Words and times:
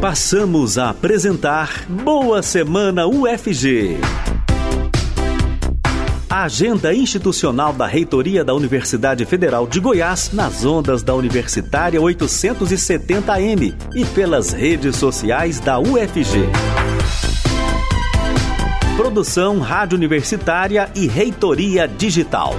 Passamos 0.00 0.78
a 0.78 0.90
apresentar 0.90 1.84
Boa 1.88 2.40
Semana 2.40 3.08
UFG. 3.08 3.96
Agenda 6.30 6.94
institucional 6.94 7.72
da 7.72 7.84
Reitoria 7.84 8.44
da 8.44 8.54
Universidade 8.54 9.24
Federal 9.24 9.66
de 9.66 9.80
Goiás 9.80 10.30
nas 10.32 10.64
ondas 10.64 11.02
da 11.02 11.16
Universitária 11.16 12.00
870M 12.00 13.74
e 13.92 14.04
pelas 14.04 14.52
redes 14.52 14.94
sociais 14.94 15.58
da 15.58 15.80
UFG. 15.80 16.48
Produção 18.96 19.58
Rádio 19.58 19.96
Universitária 19.96 20.88
e 20.94 21.08
Reitoria 21.08 21.88
Digital. 21.88 22.54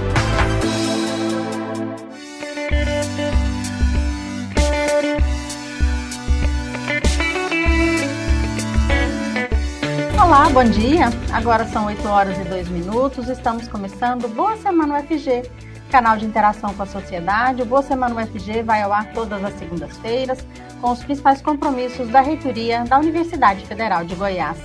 Olá, 10.40 10.48
bom 10.48 10.64
dia. 10.64 11.10
Agora 11.34 11.66
são 11.66 11.84
8 11.84 12.08
horas 12.08 12.38
e 12.38 12.44
2 12.44 12.70
minutos. 12.70 13.28
Estamos 13.28 13.68
começando 13.68 14.26
Boa 14.26 14.56
Semana 14.56 14.98
UFG, 14.98 15.42
canal 15.90 16.16
de 16.16 16.24
interação 16.24 16.72
com 16.72 16.82
a 16.82 16.86
sociedade. 16.86 17.60
O 17.60 17.66
Boa 17.66 17.82
Semana 17.82 18.22
UFG 18.22 18.62
vai 18.62 18.80
ao 18.80 18.90
ar 18.90 19.12
todas 19.12 19.44
as 19.44 19.52
segundas-feiras 19.58 20.38
com 20.80 20.92
os 20.92 21.04
principais 21.04 21.42
compromissos 21.42 22.08
da 22.08 22.22
reitoria 22.22 22.84
da 22.84 22.98
Universidade 22.98 23.66
Federal 23.66 24.02
de 24.02 24.14
Goiás. 24.14 24.56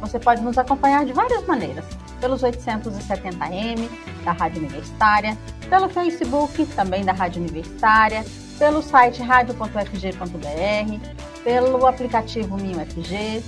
Você 0.00 0.18
pode 0.18 0.40
nos 0.40 0.56
acompanhar 0.56 1.04
de 1.04 1.12
várias 1.12 1.46
maneiras, 1.46 1.84
pelos 2.18 2.40
870M 2.40 3.86
da 4.24 4.32
Rádio 4.32 4.60
Universitária, 4.60 5.36
pelo 5.68 5.90
Facebook 5.90 6.64
também 6.74 7.04
da 7.04 7.12
Rádio 7.12 7.42
Universitária, 7.42 8.24
pelo 8.58 8.80
site 8.80 9.20
radio.fg.br, 9.20 10.98
pelo 11.44 11.86
aplicativo 11.86 12.56
MinUFG, 12.56 13.42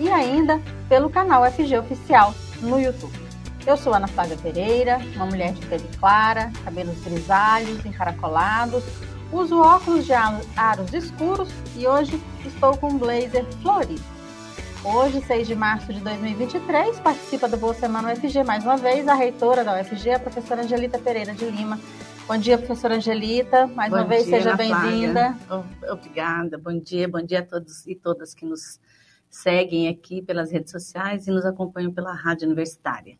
e 0.00 0.08
ainda 0.08 0.60
pelo 0.88 1.10
canal 1.10 1.44
FG 1.52 1.78
Oficial 1.78 2.34
no 2.62 2.80
YouTube. 2.80 3.12
Eu 3.66 3.76
sou 3.76 3.92
Ana 3.92 4.08
Flávia 4.08 4.38
Pereira, 4.38 4.98
uma 5.14 5.26
mulher 5.26 5.52
de 5.52 5.64
pele 5.66 5.88
clara, 5.98 6.50
cabelos 6.64 6.98
grisalhos, 7.04 7.84
encaracolados, 7.84 8.82
uso 9.30 9.60
óculos 9.60 10.06
de 10.06 10.12
aros 10.14 10.94
escuros 10.94 11.50
e 11.76 11.86
hoje 11.86 12.18
estou 12.46 12.76
com 12.78 12.88
um 12.88 12.98
blazer 12.98 13.44
florido. 13.62 14.02
Hoje, 14.82 15.20
6 15.20 15.46
de 15.46 15.54
março 15.54 15.92
de 15.92 16.00
2023, 16.00 16.98
participa 17.00 17.46
do 17.46 17.58
Boa 17.58 17.74
Semana 17.74 18.14
UFG 18.14 18.42
mais 18.42 18.64
uma 18.64 18.78
vez 18.78 19.06
a 19.06 19.14
reitora 19.14 19.62
da 19.62 19.78
UFG, 19.78 20.12
a 20.12 20.18
professora 20.18 20.62
Angelita 20.62 20.98
Pereira 20.98 21.34
de 21.34 21.44
Lima. 21.44 21.78
Bom 22.26 22.38
dia, 22.38 22.56
professora 22.56 22.96
Angelita. 22.96 23.66
Mais 23.66 23.90
bom 23.90 23.98
uma 23.98 24.04
vez, 24.04 24.24
dia, 24.24 24.38
seja 24.38 24.56
bem-vinda. 24.56 25.36
Obrigada. 25.90 26.56
Bom 26.56 26.78
dia, 26.78 27.06
bom 27.06 27.20
dia 27.20 27.40
a 27.40 27.42
todos 27.44 27.86
e 27.86 27.94
todas 27.94 28.32
que 28.32 28.46
nos 28.46 28.80
seguem 29.30 29.88
aqui 29.88 30.20
pelas 30.20 30.50
redes 30.50 30.72
sociais 30.72 31.26
e 31.26 31.30
nos 31.30 31.46
acompanham 31.46 31.92
pela 31.92 32.12
rádio 32.12 32.46
universitária. 32.46 33.16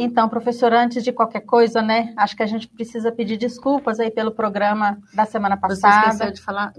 Então, 0.00 0.28
professora, 0.28 0.80
antes 0.80 1.02
de 1.02 1.10
qualquer 1.10 1.40
coisa, 1.40 1.82
né, 1.82 2.14
acho 2.16 2.36
que 2.36 2.42
a 2.44 2.46
gente 2.46 2.68
precisa 2.68 3.10
pedir 3.10 3.36
desculpas 3.36 3.98
aí 3.98 4.12
pelo 4.12 4.30
programa 4.30 4.96
da 5.12 5.24
semana 5.24 5.56
passada. 5.56 6.04
Você 6.04 6.12
esqueceu 6.12 6.32
de 6.34 6.40
falar 6.40 6.72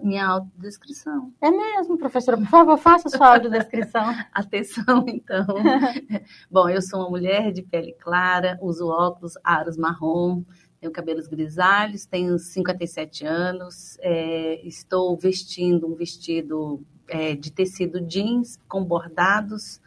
minha 0.00 0.26
autodescrição. 0.26 1.32
É 1.40 1.50
mesmo, 1.50 1.98
professora. 1.98 2.36
Por 2.36 2.46
favor, 2.46 2.78
faça 2.78 3.08
sua 3.08 3.32
audiodescrição. 3.32 4.14
Atenção, 4.32 5.04
então. 5.08 5.44
Bom, 6.48 6.68
eu 6.68 6.80
sou 6.80 7.00
uma 7.00 7.10
mulher 7.10 7.50
de 7.50 7.62
pele 7.62 7.96
clara, 8.00 8.56
uso 8.62 8.86
óculos, 8.86 9.32
aros 9.42 9.76
marrom, 9.76 10.44
tenho 10.80 10.92
cabelos 10.92 11.26
grisalhos, 11.26 12.06
tenho 12.06 12.38
57 12.38 13.26
anos, 13.26 13.98
é, 14.00 14.64
estou 14.64 15.16
vestindo 15.16 15.86
um 15.86 15.96
vestido 15.96 16.80
é, 17.10 17.34
de 17.34 17.50
tecido 17.50 18.00
jeans 18.00 18.58
com 18.68 18.82
bordados, 18.84 19.80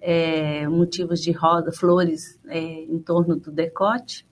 é, 0.00 0.68
motivos 0.68 1.20
de 1.20 1.32
rosa, 1.32 1.72
flores 1.72 2.38
é, 2.46 2.60
em 2.60 2.98
torno 2.98 3.36
do 3.36 3.50
decote. 3.50 4.26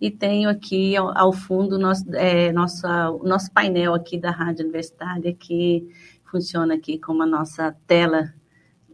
E 0.00 0.10
tenho 0.10 0.48
aqui 0.48 0.96
ao, 0.96 1.16
ao 1.16 1.32
fundo 1.32 1.78
nosso, 1.78 2.04
é, 2.14 2.52
nossa, 2.52 3.10
o 3.10 3.24
nosso 3.24 3.52
painel 3.52 3.94
aqui 3.94 4.16
da 4.16 4.30
Rádio 4.30 4.62
Universitária, 4.62 5.34
que 5.34 5.86
funciona 6.24 6.74
aqui 6.74 6.98
como 6.98 7.22
a 7.22 7.26
nossa 7.26 7.76
tela 7.86 8.32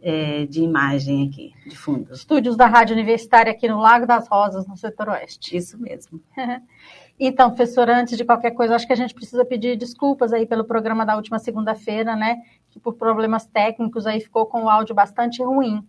é, 0.01 0.45
de 0.45 0.61
imagem 0.61 1.27
aqui, 1.27 1.53
de 1.67 1.77
fundo. 1.77 2.13
Estúdios 2.13 2.55
da 2.55 2.67
Rádio 2.67 2.93
Universitária 2.93 3.51
aqui 3.51 3.67
no 3.67 3.79
Lago 3.79 4.05
das 4.05 4.27
Rosas, 4.27 4.67
no 4.67 4.75
setor 4.75 5.09
oeste. 5.09 5.55
Isso 5.55 5.79
mesmo. 5.79 6.21
Então, 7.19 7.49
professora, 7.49 7.97
antes 7.97 8.17
de 8.17 8.25
qualquer 8.25 8.51
coisa, 8.51 8.75
acho 8.75 8.85
que 8.85 8.93
a 8.93 8.97
gente 8.97 9.13
precisa 9.13 9.45
pedir 9.45 9.77
desculpas 9.77 10.33
aí 10.33 10.45
pelo 10.45 10.65
programa 10.65 11.05
da 11.05 11.15
última 11.15 11.39
segunda-feira, 11.39 12.15
né? 12.15 12.41
Que 12.69 12.79
por 12.79 12.95
problemas 12.95 13.45
técnicos 13.45 14.05
aí 14.05 14.19
ficou 14.19 14.45
com 14.45 14.63
o 14.63 14.69
áudio 14.69 14.93
bastante 14.93 15.41
ruim. 15.41 15.85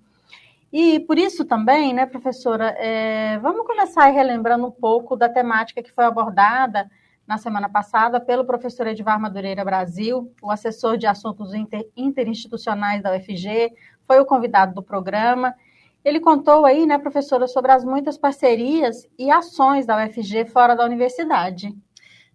E 0.73 1.01
por 1.01 1.19
isso 1.19 1.45
também, 1.45 1.95
né, 1.95 2.07
professora, 2.07 2.75
é, 2.79 3.39
vamos 3.39 3.67
começar 3.67 4.07
relembrando 4.07 4.67
um 4.67 4.71
pouco 4.71 5.17
da 5.17 5.29
temática 5.29 5.83
que 5.83 5.93
foi 5.93 6.05
abordada 6.05 6.91
na 7.27 7.39
semana 7.39 7.69
passada 7.69 8.21
pelo 8.21 8.45
professor 8.45 8.87
Edvar 8.87 9.21
Madureira 9.21 9.65
Brasil, 9.65 10.33
o 10.43 10.51
assessor 10.51 10.97
de 10.97 11.07
assuntos 11.07 11.55
inter, 11.55 11.89
interinstitucionais 11.97 13.03
da 13.03 13.17
UFG, 13.17 13.73
foi 14.07 14.21
o 14.21 14.27
convidado 14.27 14.75
do 14.75 14.83
programa 14.83 15.55
ele 16.07 16.21
contou 16.21 16.65
aí, 16.65 16.87
né, 16.87 16.97
professora, 16.99 17.49
sobre 17.49 17.73
as 17.73 17.85
muitas 17.85 18.17
parcerias 18.17 19.09
e 19.19 19.29
ações 19.29 19.85
da 19.85 19.97
UFG 20.05 20.45
fora 20.47 20.77
da 20.77 20.85
universidade. 20.85 21.77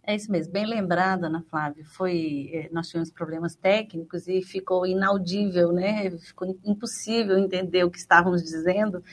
É 0.03 0.15
isso 0.15 0.31
mesmo, 0.31 0.51
bem 0.51 0.65
lembrada, 0.65 1.27
Ana 1.27 1.43
Flávia. 1.47 1.85
Foi, 1.85 2.49
é, 2.51 2.69
nós 2.71 2.87
tivemos 2.87 3.11
problemas 3.11 3.55
técnicos 3.55 4.27
e 4.27 4.41
ficou 4.41 4.83
inaudível, 4.83 5.71
né? 5.71 6.09
Ficou 6.17 6.57
impossível 6.65 7.37
entender 7.37 7.83
o 7.83 7.91
que 7.91 7.99
estávamos 7.99 8.41
dizendo. 8.41 9.03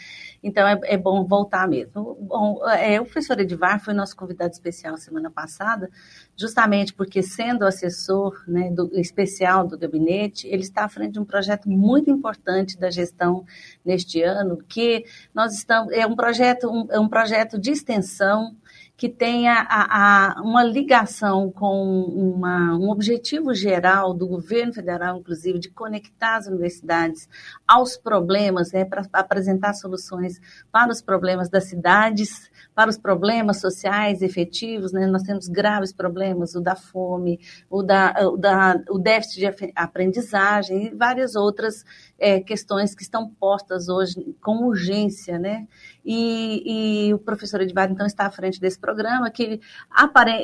Então 0.42 0.66
é, 0.66 0.80
é 0.84 0.96
bom 0.96 1.26
voltar 1.26 1.68
mesmo. 1.68 2.16
Bom, 2.22 2.66
é, 2.68 2.98
o 2.98 3.04
professor 3.04 3.38
Edivar 3.38 3.84
foi 3.84 3.92
nosso 3.92 4.16
convidado 4.16 4.50
especial 4.52 4.96
semana 4.96 5.30
passada, 5.30 5.90
justamente 6.34 6.94
porque 6.94 7.22
sendo 7.22 7.66
assessor, 7.66 8.42
né, 8.48 8.70
do, 8.70 8.90
especial 8.98 9.68
do 9.68 9.76
gabinete, 9.78 10.46
ele 10.48 10.62
está 10.62 10.84
à 10.84 10.88
frente 10.88 11.12
de 11.12 11.20
um 11.20 11.24
projeto 11.24 11.68
muito 11.68 12.10
importante 12.10 12.78
da 12.78 12.90
gestão 12.90 13.44
neste 13.84 14.22
ano, 14.22 14.56
que 14.66 15.04
nós 15.34 15.52
estamos 15.52 15.92
é 15.92 16.06
um 16.06 16.16
projeto 16.16 16.70
um, 16.70 16.86
é 16.90 16.98
um 16.98 17.08
projeto 17.08 17.58
de 17.58 17.72
extensão 17.72 18.56
que 18.98 19.08
tenha 19.08 19.64
a, 19.70 20.38
a, 20.38 20.42
uma 20.42 20.64
ligação 20.64 21.52
com 21.52 22.02
uma, 22.02 22.76
um 22.76 22.90
objetivo 22.90 23.54
geral 23.54 24.12
do 24.12 24.26
governo 24.26 24.72
federal, 24.72 25.18
inclusive, 25.18 25.60
de 25.60 25.70
conectar 25.70 26.34
as 26.34 26.48
universidades 26.48 27.28
aos 27.64 27.96
problemas, 27.96 28.72
né, 28.72 28.84
para 28.84 29.06
apresentar 29.12 29.74
soluções 29.74 30.40
para 30.72 30.90
os 30.90 31.00
problemas 31.00 31.48
das 31.48 31.68
cidades, 31.68 32.50
para 32.78 32.90
os 32.90 32.96
problemas 32.96 33.60
sociais 33.60 34.22
efetivos. 34.22 34.92
Né, 34.92 35.04
nós 35.04 35.24
temos 35.24 35.48
graves 35.48 35.92
problemas, 35.92 36.54
o 36.54 36.60
da 36.60 36.76
fome, 36.76 37.40
o, 37.68 37.82
da, 37.82 38.14
o, 38.20 38.36
da, 38.36 38.80
o 38.88 39.00
déficit 39.00 39.40
de 39.40 39.72
aprendizagem 39.74 40.86
e 40.86 40.94
várias 40.94 41.34
outras 41.34 41.84
é, 42.16 42.38
questões 42.38 42.94
que 42.94 43.02
estão 43.02 43.28
postas 43.28 43.88
hoje 43.88 44.36
com 44.40 44.64
urgência, 44.64 45.40
né? 45.40 45.66
E, 46.04 47.08
e 47.08 47.14
o 47.14 47.18
professor 47.18 47.60
Edvar, 47.60 47.90
então, 47.90 48.06
está 48.06 48.26
à 48.26 48.30
frente 48.30 48.60
desse 48.60 48.78
programa, 48.78 49.28
que 49.30 49.60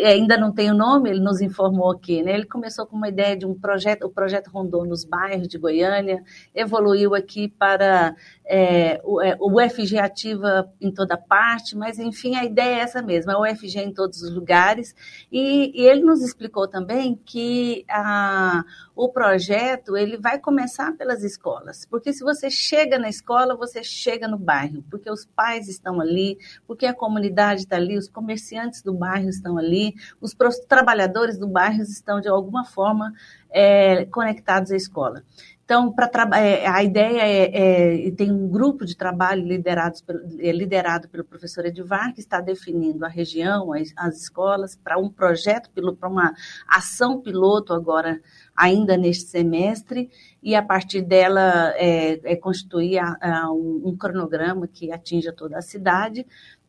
é, 0.01 0.09
ainda 0.09 0.37
não 0.37 0.53
tem 0.53 0.71
o 0.71 0.75
nome, 0.75 1.11
ele 1.11 1.21
nos 1.21 1.41
informou 1.41 1.91
aqui, 1.93 2.23
né? 2.23 2.35
Ele 2.35 2.47
começou 2.47 2.85
com 2.85 2.97
uma 2.97 3.09
ideia 3.09 3.37
de 3.37 3.47
um 3.47 3.55
projeto, 3.55 4.07
o 4.07 4.11
projeto 4.11 4.49
rondou 4.49 4.85
nos 4.85 5.05
bairros 5.05 5.49
de 5.49 5.57
Goiânia, 5.57 6.23
evoluiu 6.55 7.15
aqui 7.15 7.49
para 7.49 8.15
é, 8.47 9.01
o, 9.03 9.23
é, 9.23 9.37
o 9.41 9.59
UFG 9.59 9.99
ativa 9.99 10.71
em 10.81 10.93
toda 10.93 11.17
parte, 11.17 11.77
mas, 11.77 11.99
enfim, 11.99 12.37
a 12.37 12.45
ideia 12.45 12.77
é 12.77 12.81
essa 12.81 13.01
mesma, 13.01 13.33
é 13.33 13.37
o 13.37 13.43
UFG 13.43 13.79
em 13.81 13.93
todos 13.93 14.23
os 14.23 14.31
lugares, 14.31 14.95
e, 15.33 15.73
e 15.75 15.87
ele 15.87 16.03
nos 16.03 16.23
explicou 16.23 16.69
também 16.69 17.19
que 17.25 17.85
a, 17.89 18.63
o 18.95 19.09
projeto, 19.09 19.97
ele 19.97 20.19
vai 20.19 20.39
começar 20.39 20.93
pelas 20.97 21.25
escolas, 21.25 21.87
porque 21.87 22.13
se 22.13 22.23
você 22.23 22.51
chega 22.51 22.99
na 22.99 23.09
escola, 23.09 23.57
você 23.57 23.83
chega 23.83 24.29
no 24.29 24.39
bairro, 24.39 24.85
porque 24.91 25.11
os 25.11 25.25
pais 25.25 25.69
estão 25.69 26.01
ali, 26.01 26.39
porque 26.67 26.85
a 26.85 26.95
comunidade 26.95 27.63
está 27.63 27.77
ali, 27.77 27.97
os 27.97 28.09
comerciantes 28.09 28.83
do 28.83 28.93
bairro 28.93 29.29
estão 29.29 29.57
ali, 29.57 29.95
os 30.21 30.35
trabalhadores 30.69 31.39
do 31.39 31.47
bairro 31.47 31.81
estão, 31.83 32.21
de 32.21 32.29
alguma 32.29 32.65
forma, 32.65 33.13
é, 33.51 34.05
conectados 34.07 34.73
à 34.73 34.77
escola. 34.77 35.23
Então, 35.65 35.91
para 35.91 36.29
é, 36.39 36.67
a 36.67 36.83
ideia 36.83 37.23
é, 37.23 38.07
é, 38.07 38.11
tem 38.11 38.31
um 38.31 38.47
grupo 38.49 38.85
de 38.85 38.95
trabalho 38.95 39.47
liderado 39.47 39.97
pelo, 40.05 40.21
é, 40.39 40.53
liderado 40.53 41.09
pelo 41.09 41.25
professor 41.25 41.65
Edivar, 41.65 42.13
que 42.13 42.21
está 42.21 42.39
definindo 42.39 43.03
a 43.03 43.09
região, 43.09 43.73
as, 43.73 43.91
as 43.97 44.21
escolas, 44.21 44.77
para 44.77 44.99
um 44.99 45.09
projeto, 45.09 45.71
para 45.99 46.09
uma 46.09 46.35
ação 46.69 47.19
piloto 47.19 47.73
agora, 47.73 48.21
ainda 48.55 48.95
neste 48.99 49.31
semestre, 49.31 50.11
e 50.43 50.55
a 50.55 50.63
partir 50.63 51.01
dela 51.01 51.73
é, 51.77 52.21
é 52.33 52.37
constituir 52.37 52.99
a, 52.99 53.17
a 53.23 53.51
um, 53.51 53.85
um, 53.87 53.97
cronograma 53.97 54.69
que 54.69 54.93
atinja 54.93 55.33
toda 55.33 55.57
a 55.57 55.63
cidade, 55.63 56.27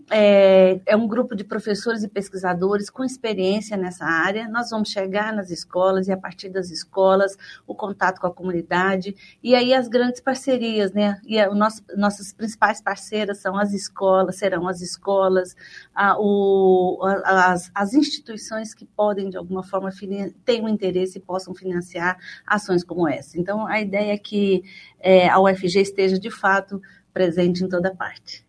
é, 0.10 0.80
é, 0.86 0.96
um 0.96 1.08
grupo 1.08 1.36
de 1.36 1.44
professores 1.44 2.04
e 2.04 2.08
pesquisadores 2.08 2.90
com 2.90 3.04
experiência 3.04 3.76
nessa 3.76 4.06
área. 4.06 4.48
Nós 4.48 4.70
vamos 4.70 4.90
chegar 4.90 5.34
nas 5.34 5.50
escolas 5.50 6.08
e, 6.08 6.12
a 6.12 6.18
partir 6.18 6.50
das 6.50 6.70
escolas, 6.70 7.36
o 7.66 7.74
contato 7.74 8.20
com 8.22 8.28
a 8.28 8.34
comunidade 8.34 9.16
e 9.42 9.56
aí 9.56 9.74
as 9.74 9.88
grandes 9.88 10.22
parcerias, 10.22 10.92
né? 10.94 11.20
E 11.26 11.40
a, 11.40 11.54
nosso, 11.54 11.82
nossas 11.98 12.32
principais 12.32 12.82
parceiras 12.82 13.40
são 13.40 13.58
as 13.58 13.74
escolas, 13.74 14.38
serão 14.38 14.68
as 14.68 14.82
escolas, 14.82 15.56
a, 15.94 16.16
o, 16.20 17.00
a, 17.04 17.54
as, 17.54 17.72
as 17.74 17.94
instituições 17.94 18.74
que 18.74 18.86
podem, 18.86 19.30
de 19.30 19.38
alguma 19.38 19.64
forma, 19.64 19.90
ter 20.46 20.62
um 20.62 20.70
interesse 20.70 21.18
e 21.18 21.22
possam 21.22 21.56
financiar 21.56 22.18
ações 22.46 22.84
como 22.84 23.08
essa. 23.08 23.40
Então, 23.40 23.66
a 23.66 23.82
ideia 23.82 24.14
é 24.14 24.18
que 24.18 24.64
é, 25.00 25.28
a 25.28 25.40
UFG 25.40 25.82
esteja, 25.82 26.20
de 26.20 26.30
fato, 26.30 26.80
presente 27.12 27.64
em 27.64 27.70
toda 27.70 27.96
parte. 27.96 28.45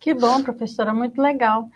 Que 0.00 0.14
bom, 0.14 0.42
professora, 0.42 0.94
muito 0.94 1.20
legal. 1.20 1.68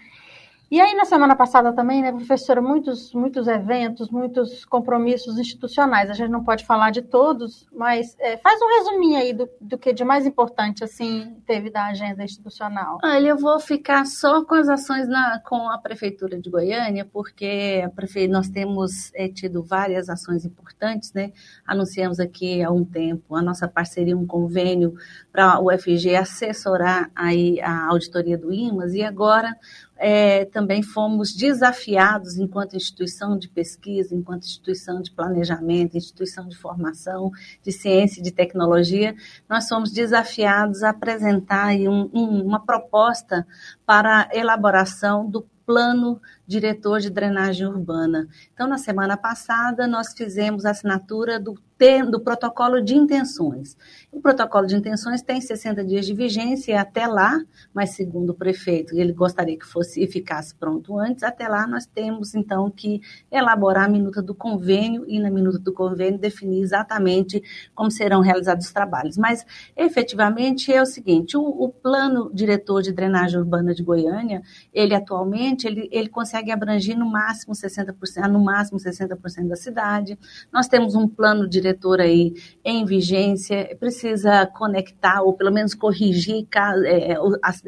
E 0.73 0.81
aí, 0.81 0.95
na 0.95 1.05
semana 1.05 1.37
passada 1.37 1.71
também, 1.71 2.01
né, 2.01 2.11
professora, 2.11 2.63
muitos, 2.63 3.13
muitos 3.13 3.47
eventos, 3.47 4.09
muitos 4.09 4.65
compromissos 4.65 5.39
institucionais. 5.39 6.09
A 6.09 6.15
gente 6.15 6.31
não 6.31 6.43
pode 6.43 6.65
falar 6.65 6.91
de 6.91 7.03
todos, 7.03 7.67
mas 7.71 8.17
é, 8.19 8.39
faz 8.39 8.59
um 8.63 8.79
resuminho 8.79 9.19
aí 9.19 9.35
do, 9.35 9.47
do 9.61 9.77
que 9.77 9.93
de 9.93 10.03
mais 10.03 10.25
importante, 10.25 10.83
assim, 10.83 11.37
teve 11.47 11.69
da 11.69 11.89
agenda 11.89 12.25
institucional. 12.25 12.97
Olha, 13.05 13.29
eu 13.29 13.37
vou 13.37 13.61
ficar 13.61 14.07
só 14.07 14.43
com 14.47 14.55
as 14.55 14.67
ações 14.67 15.07
na, 15.07 15.39
com 15.41 15.69
a 15.69 15.77
Prefeitura 15.77 16.41
de 16.41 16.49
Goiânia, 16.49 17.05
porque 17.05 17.87
prefe... 17.95 18.27
nós 18.27 18.49
temos 18.49 19.13
é, 19.15 19.29
tido 19.29 19.63
várias 19.63 20.09
ações 20.09 20.47
importantes, 20.47 21.13
né? 21.13 21.33
Anunciamos 21.67 22.19
aqui 22.19 22.63
há 22.63 22.71
um 22.71 22.83
tempo 22.83 23.37
a 23.37 23.43
nossa 23.43 23.69
parceria, 23.69 24.17
um 24.17 24.27
convênio 24.27 24.95
para 25.31 25.61
o 25.61 25.67
UFG 25.67 26.17
assessorar 26.17 27.11
aí 27.15 27.61
a 27.61 27.89
auditoria 27.89 28.39
do 28.39 28.51
IMAS, 28.51 28.95
e 28.95 29.03
agora 29.03 29.55
é, 30.05 30.45
também 30.47 30.83
fomos 30.83 31.33
desafiados, 31.33 32.37
enquanto 32.37 32.75
instituição 32.75 33.39
de 33.39 33.49
pesquisa, 33.49 34.17
enquanto 34.17 34.43
instituição 34.43 35.01
de 35.01 35.13
planejamento, 35.13 35.97
instituição 35.97 36.49
de 36.49 36.59
formação, 36.59 37.31
de 37.63 37.71
ciência 37.71 38.19
e 38.19 38.23
de 38.23 38.33
tecnologia, 38.33 39.15
nós 39.49 39.69
fomos 39.69 39.93
desafiados 39.93 40.83
a 40.83 40.91
apresentar 40.91 41.77
um, 41.77 42.11
um, 42.13 42.43
uma 42.45 42.59
proposta 42.59 43.47
para 43.87 44.29
a 44.29 44.37
elaboração 44.37 45.31
do 45.31 45.47
plano 45.65 46.21
diretor 46.47 47.01
de 47.01 47.11
drenagem 47.11 47.67
urbana. 47.67 48.29
Então, 48.53 48.67
na 48.67 48.79
semana 48.79 49.17
passada, 49.17 49.87
nós 49.87 50.13
fizemos 50.13 50.65
a 50.65 50.71
assinatura 50.71 51.39
do, 51.39 51.55
do 52.11 52.21
protocolo 52.21 52.81
de 52.81 52.95
intenções. 52.95 53.77
O 54.13 54.21
protocolo 54.21 54.67
de 54.69 54.77
intenções 54.77 55.21
tem 55.21 55.41
60 55.41 55.85
dias 55.85 56.07
de 56.07 56.15
vigência 56.15 56.73
e 56.73 56.77
até 56.77 57.09
lá, 57.09 57.43
mas 57.75 57.91
segundo 57.91 58.31
o 58.31 58.35
prefeito, 58.35 58.97
ele 58.97 59.13
gostaria 59.13 59.59
que 59.59 59.67
fosse 59.67 60.01
e 60.01 60.07
ficasse 60.07 60.55
pronto 60.55 60.97
antes, 60.97 61.25
até 61.25 61.49
lá 61.49 61.67
nós 61.67 61.85
temos 61.85 62.37
então 62.37 62.71
que 62.71 63.01
elaborar 63.33 63.87
a 63.87 63.89
minuta 63.89 64.23
do 64.23 64.33
convênio 64.33 65.05
e 65.09 65.19
na 65.19 65.29
minuta 65.29 65.59
do 65.59 65.73
convênio 65.73 66.21
definir 66.21 66.63
exatamente 66.63 67.43
como 67.75 67.91
serão 67.91 68.21
realizados 68.21 68.67
os 68.67 68.73
trabalhos. 68.73 69.19
Mas 69.19 69.45
efetivamente 69.77 70.73
é 70.73 70.81
o 70.81 70.87
seguinte, 70.87 71.37
o, 71.37 71.43
o 71.43 71.69
plano 71.69 72.31
diretor 72.33 72.81
de 72.81 72.93
drenagem 72.93 73.41
urbana 73.41 73.75
de 73.75 73.83
Goiânia, 73.83 74.43
ele 74.73 74.95
atualmente 74.95 75.67
ele, 75.67 75.89
ele 75.91 76.09
consegue 76.33 76.51
abranger 76.51 76.97
no 76.97 77.05
máximo 77.05 77.53
60%, 77.53 78.27
no 78.29 78.43
máximo 78.43 78.79
60% 78.79 79.49
da 79.49 79.57
cidade. 79.57 80.19
Nós 80.51 80.67
temos 80.67 80.95
um 80.95 81.07
plano 81.07 81.47
diretor 81.47 82.01
aí 82.01 82.33
em 82.65 82.87
vigência, 82.87 83.77
precisa 83.79 84.47
conectar 84.47 85.21
ou 85.21 85.35
pelo 85.35 85.53
menos 85.53 85.75
corrigir 85.75 86.47
é, 86.87 87.17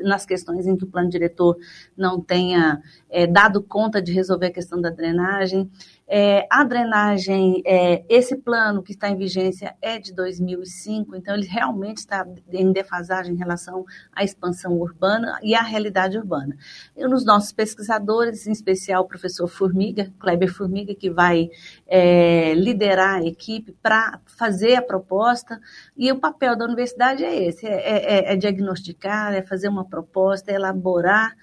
nas 0.02 0.24
questões 0.24 0.66
em 0.66 0.76
que 0.76 0.84
o 0.84 0.86
plano 0.86 1.10
diretor 1.10 1.58
não 1.94 2.18
tenha 2.18 2.80
é, 3.10 3.26
dado 3.26 3.62
conta 3.62 4.00
de 4.00 4.12
resolver 4.12 4.46
a 4.46 4.52
questão 4.52 4.80
da 4.80 4.88
drenagem. 4.88 5.70
É, 6.06 6.46
a 6.50 6.62
drenagem, 6.64 7.62
é, 7.64 8.04
esse 8.10 8.36
plano 8.36 8.82
que 8.82 8.92
está 8.92 9.08
em 9.08 9.16
vigência 9.16 9.74
é 9.80 9.98
de 9.98 10.12
2005, 10.12 11.16
então 11.16 11.34
ele 11.34 11.46
realmente 11.46 11.98
está 11.98 12.26
em 12.52 12.72
defasagem 12.72 13.34
em 13.34 13.38
relação 13.38 13.86
à 14.12 14.22
expansão 14.22 14.72
urbana 14.72 15.38
e 15.42 15.54
à 15.54 15.62
realidade 15.62 16.18
urbana. 16.18 16.56
E 16.94 17.06
nos 17.06 17.24
nossos 17.24 17.52
pesquisadores, 17.52 18.46
em 18.46 18.52
especial 18.52 19.02
o 19.04 19.08
professor 19.08 19.48
Formiga, 19.48 20.12
Kleber 20.18 20.52
Formiga, 20.52 20.94
que 20.94 21.08
vai 21.08 21.48
é, 21.86 22.52
liderar 22.54 23.22
a 23.22 23.24
equipe 23.24 23.72
para 23.82 24.20
fazer 24.26 24.76
a 24.76 24.82
proposta, 24.82 25.58
e 25.96 26.12
o 26.12 26.20
papel 26.20 26.54
da 26.54 26.66
universidade 26.66 27.24
é 27.24 27.44
esse, 27.46 27.66
é, 27.66 28.28
é, 28.28 28.32
é 28.32 28.36
diagnosticar, 28.36 29.32
é 29.32 29.40
fazer 29.40 29.68
uma 29.68 29.86
proposta, 29.86 30.50
é 30.50 30.54
elaborar 30.54 31.34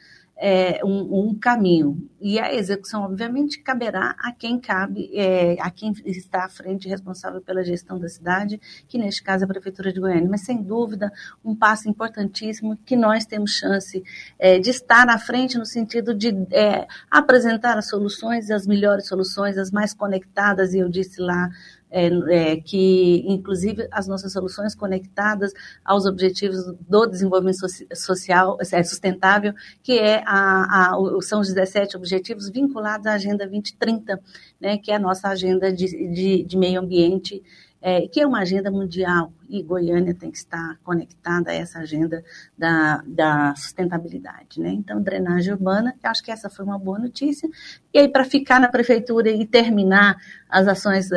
é, 0.44 0.84
um, 0.84 1.20
um, 1.20 1.36
caminho. 1.36 2.10
E 2.20 2.40
a 2.40 2.52
execução, 2.52 3.04
obviamente, 3.04 3.62
caberá 3.62 4.16
a 4.18 4.32
quem 4.32 4.60
cabe, 4.60 5.12
é, 5.14 5.56
a 5.62 5.70
quem 5.70 5.94
está 6.04 6.46
à 6.46 6.50
frente 6.50 6.90
responsável 6.90 7.40
pela 7.42 7.64
gestão 7.64 8.00
da 8.00 8.10
cidade, 8.10 8.60
que 8.88 8.98
neste 8.98 9.22
caso 9.22 9.44
é 9.44 9.46
a 9.46 9.48
Prefeitura 9.48 9.94
de 9.94 10.00
Goiânia. 10.00 10.28
Mas, 10.28 10.42
sem 10.42 10.64
dúvida, 10.64 11.14
um 11.46 11.56
passo 11.56 11.88
importantíssimo 11.88 12.76
que 12.84 12.96
nós 12.96 13.24
temos 13.24 13.52
chance 13.52 14.04
é, 14.40 14.58
de 14.58 14.72
estar 14.72 15.08
à 15.10 15.20
frente 15.20 15.60
no 15.60 15.66
sentido 15.66 16.12
de 16.16 16.30
é, 16.52 16.88
apresentar 17.10 17.78
as 17.78 17.88
soluções, 17.88 18.50
as 18.50 18.66
melhores 18.66 19.08
soluções, 19.08 19.60
as 19.60 19.70
mais 19.70 19.94
conectadas, 19.94 20.74
e 20.74 20.80
eu 20.80 20.90
disse 20.90 21.22
lá 21.22 21.50
é, 21.92 22.08
é, 22.08 22.56
que, 22.56 23.24
inclusive, 23.28 23.88
as 23.92 24.08
nossas 24.08 24.32
soluções 24.32 24.74
conectadas 24.74 25.52
aos 25.84 26.06
objetivos 26.06 26.66
do 26.88 27.06
desenvolvimento 27.06 27.60
social 27.94 28.58
é, 28.60 28.84
sustentável, 28.84 29.54
que 29.84 30.00
é 30.00 30.24
a, 30.26 30.94
a, 30.94 31.22
são 31.22 31.42
os 31.42 31.50
17 31.50 31.98
objetivos 31.98 32.50
vinculados 32.50 33.06
à 33.06 33.14
Agenda 33.14 33.46
2030, 33.46 34.20
né, 34.60 34.78
que 34.78 34.92
é 34.92 34.96
a 34.96 35.00
nossa 35.00 35.28
agenda 35.28 35.72
de, 35.72 35.86
de, 36.14 36.44
de 36.44 36.58
meio 36.58 36.80
ambiente 36.80 37.44
é, 37.82 38.08
que 38.08 38.22
é 38.22 38.28
uma 38.28 38.42
agenda 38.42 38.70
mundial 38.70 39.34
e 39.52 39.62
Goiânia 39.62 40.16
tem 40.16 40.32
que 40.32 40.38
estar 40.38 40.80
conectada 40.82 41.52
a 41.52 41.54
essa 41.54 41.80
agenda 41.80 42.24
da, 42.58 43.04
da 43.06 43.54
sustentabilidade. 43.56 44.62
Né? 44.62 44.70
Então, 44.70 45.02
drenagem 45.02 45.52
urbana, 45.52 45.94
acho 46.02 46.24
que 46.24 46.32
essa 46.32 46.50
foi 46.50 46.64
uma 46.64 46.80
boa 46.80 46.98
notícia. 46.98 47.50
E 47.94 48.00
aí, 48.00 48.08
para 48.08 48.24
ficar 48.24 48.62
na 48.62 48.70
prefeitura 48.70 49.30
e 49.30 49.46
terminar 49.46 50.16
as 50.50 50.68
ações 50.68 51.10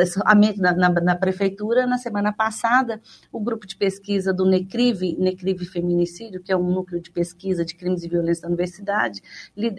na, 0.57 0.73
na, 0.73 0.89
na, 0.89 1.15
prefeitura, 1.15 1.85
na 1.85 1.97
semana 1.97 2.33
passada, 2.33 3.01
o 3.31 3.39
grupo 3.39 3.65
de 3.65 3.75
pesquisa 3.75 4.33
do 4.33 4.45
NECRIV, 4.45 5.15
NECRIV 5.17 5.65
Feminicídio, 5.65 6.41
que 6.41 6.51
é 6.51 6.57
um 6.57 6.69
núcleo 6.69 7.01
de 7.01 7.11
pesquisa 7.11 7.63
de 7.63 7.75
crimes 7.75 8.03
e 8.03 8.09
violência 8.09 8.43
da 8.43 8.47
universidade, 8.49 9.21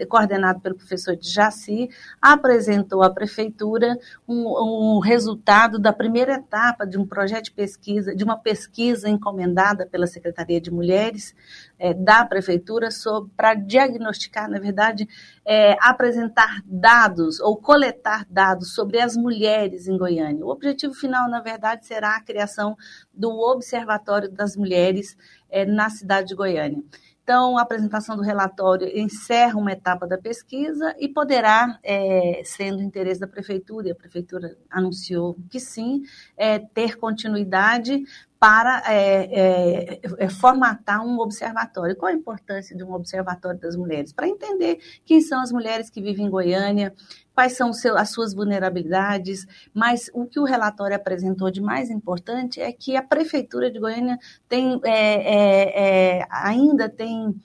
coordenado 0.09 0.59
pelo 0.61 0.75
professor 0.75 1.17
Jaci, 1.19 1.89
apresentou 2.19 3.03
à 3.03 3.09
prefeitura 3.09 3.97
um, 4.27 4.95
um 4.97 4.99
resultado 4.99 5.77
da 5.77 5.93
primeira 5.93 6.33
etapa 6.33 6.85
de 6.85 6.97
um 6.97 7.05
projeto 7.05 7.45
de 7.45 7.51
pesquisa, 7.51 8.15
de 8.15 8.23
uma 8.23 8.37
pesquisa 8.47 9.09
encomendada 9.09 9.85
pela 9.85 10.07
Secretaria 10.07 10.61
de 10.61 10.71
Mulheres 10.71 11.35
é, 11.77 11.93
da 11.93 12.23
Prefeitura 12.23 12.87
para 13.35 13.53
diagnosticar, 13.53 14.49
na 14.49 14.57
verdade, 14.57 15.05
é, 15.45 15.75
apresentar 15.81 16.61
dados 16.65 17.41
ou 17.41 17.57
coletar 17.57 18.25
dados 18.29 18.73
sobre 18.73 19.01
as 19.01 19.17
mulheres 19.17 19.85
em 19.89 19.97
Goiânia. 19.97 20.45
O 20.45 20.49
objetivo 20.49 20.93
final, 20.93 21.29
na 21.29 21.41
verdade, 21.41 21.85
será 21.85 22.15
a 22.15 22.23
criação 22.23 22.77
do 23.13 23.31
Observatório 23.37 24.31
das 24.31 24.55
Mulheres 24.55 25.17
é, 25.49 25.65
na 25.65 25.89
cidade 25.89 26.29
de 26.29 26.35
Goiânia. 26.35 26.81
Então, 27.27 27.57
a 27.57 27.61
apresentação 27.63 28.15
do 28.15 28.21
relatório 28.21 28.87
encerra 28.97 29.59
uma 29.59 29.73
etapa 29.73 30.07
da 30.07 30.17
pesquisa 30.17 30.95
e 30.97 31.09
poderá, 31.09 31.77
é, 31.83 32.41
sendo 32.45 32.81
interesse 32.81 33.19
da 33.19 33.27
prefeitura, 33.27 33.89
e 33.89 33.91
a 33.91 33.95
prefeitura 33.95 34.57
anunciou 34.69 35.35
que 35.49 35.59
sim, 35.59 36.03
é, 36.37 36.57
ter 36.57 36.95
continuidade 36.95 38.01
para 38.39 38.83
é, 38.85 39.23
é, 39.23 40.01
é, 40.19 40.29
formatar 40.29 41.03
um 41.03 41.19
observatório. 41.19 41.95
Qual 41.95 42.11
a 42.11 42.15
importância 42.15 42.75
de 42.75 42.83
um 42.83 42.93
observatório 42.93 43.59
das 43.59 43.75
mulheres? 43.75 44.13
Para 44.13 44.27
entender 44.27 44.79
quem 45.05 45.21
são 45.21 45.41
as 45.41 45.51
mulheres 45.51 45.89
que 45.89 46.01
vivem 46.01 46.27
em 46.27 46.29
Goiânia, 46.29 46.93
quais 47.33 47.53
são 47.53 47.73
seu, 47.73 47.97
as 47.97 48.11
suas 48.11 48.33
vulnerabilidades, 48.33 49.45
mas 49.73 50.09
o 50.13 50.25
que 50.25 50.39
o 50.39 50.43
relatório 50.43 50.95
apresentou 50.95 51.49
de 51.49 51.61
mais 51.61 51.89
importante 51.89 52.61
é 52.61 52.71
que 52.71 52.95
a 52.95 53.01
Prefeitura 53.01 53.71
de 53.71 53.79
Goiânia 53.79 54.17
tem, 54.47 54.79
é, 54.83 54.91
é, 54.91 56.19
é, 56.19 56.27
ainda 56.29 56.87
tem 56.87 57.35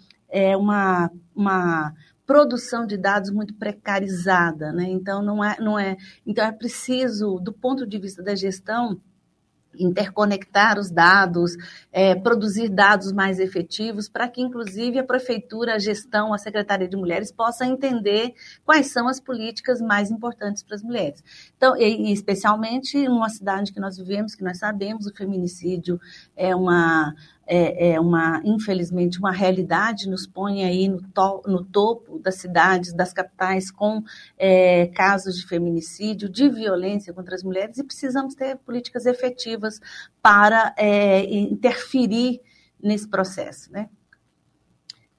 uma, 0.56 1.10
uma 1.34 1.92
produção 2.26 2.86
de 2.86 2.96
dados 2.96 3.30
muito 3.30 3.54
precarizada, 3.54 4.72
né? 4.72 4.84
Então 4.84 5.22
não 5.22 5.44
é, 5.44 5.56
não 5.60 5.78
é, 5.78 5.96
então 6.26 6.42
é 6.42 6.50
preciso, 6.50 7.38
do 7.38 7.52
ponto 7.52 7.86
de 7.86 7.98
vista 7.98 8.22
da 8.22 8.34
gestão, 8.34 8.98
interconectar 9.78 10.78
os 10.78 10.90
dados, 10.90 11.52
é, 11.92 12.14
produzir 12.14 12.68
dados 12.68 13.12
mais 13.12 13.38
efetivos, 13.38 14.08
para 14.08 14.28
que, 14.28 14.40
inclusive, 14.40 14.98
a 14.98 15.04
prefeitura, 15.04 15.74
a 15.74 15.78
gestão, 15.78 16.32
a 16.32 16.38
Secretaria 16.38 16.88
de 16.88 16.96
Mulheres 16.96 17.32
possa 17.32 17.66
entender 17.66 18.34
quais 18.64 18.88
são 18.92 19.08
as 19.08 19.20
políticas 19.20 19.80
mais 19.80 20.10
importantes 20.10 20.62
para 20.62 20.76
as 20.76 20.82
mulheres. 20.82 21.22
Então, 21.56 21.76
e, 21.76 22.10
e 22.10 22.12
especialmente 22.12 23.08
numa 23.08 23.28
cidade 23.28 23.72
que 23.72 23.80
nós 23.80 23.96
vivemos, 23.96 24.34
que 24.34 24.44
nós 24.44 24.58
sabemos, 24.58 25.06
o 25.06 25.14
feminicídio 25.14 26.00
é 26.36 26.54
uma 26.54 27.14
é, 27.46 27.92
é 27.92 28.00
uma, 28.00 28.40
infelizmente, 28.44 29.18
uma 29.18 29.32
realidade, 29.32 30.08
nos 30.08 30.26
põe 30.26 30.64
aí 30.64 30.88
no, 30.88 31.02
to, 31.02 31.42
no 31.46 31.64
topo 31.64 32.18
das 32.18 32.36
cidades, 32.36 32.92
das 32.92 33.12
capitais, 33.12 33.70
com 33.70 34.02
é, 34.38 34.86
casos 34.88 35.36
de 35.36 35.46
feminicídio, 35.46 36.28
de 36.28 36.48
violência 36.48 37.12
contra 37.12 37.34
as 37.34 37.42
mulheres, 37.42 37.78
e 37.78 37.84
precisamos 37.84 38.34
ter 38.34 38.56
políticas 38.58 39.06
efetivas 39.06 39.80
para 40.20 40.74
é, 40.76 41.24
interferir 41.24 42.40
nesse 42.82 43.08
processo, 43.08 43.70
né? 43.72 43.88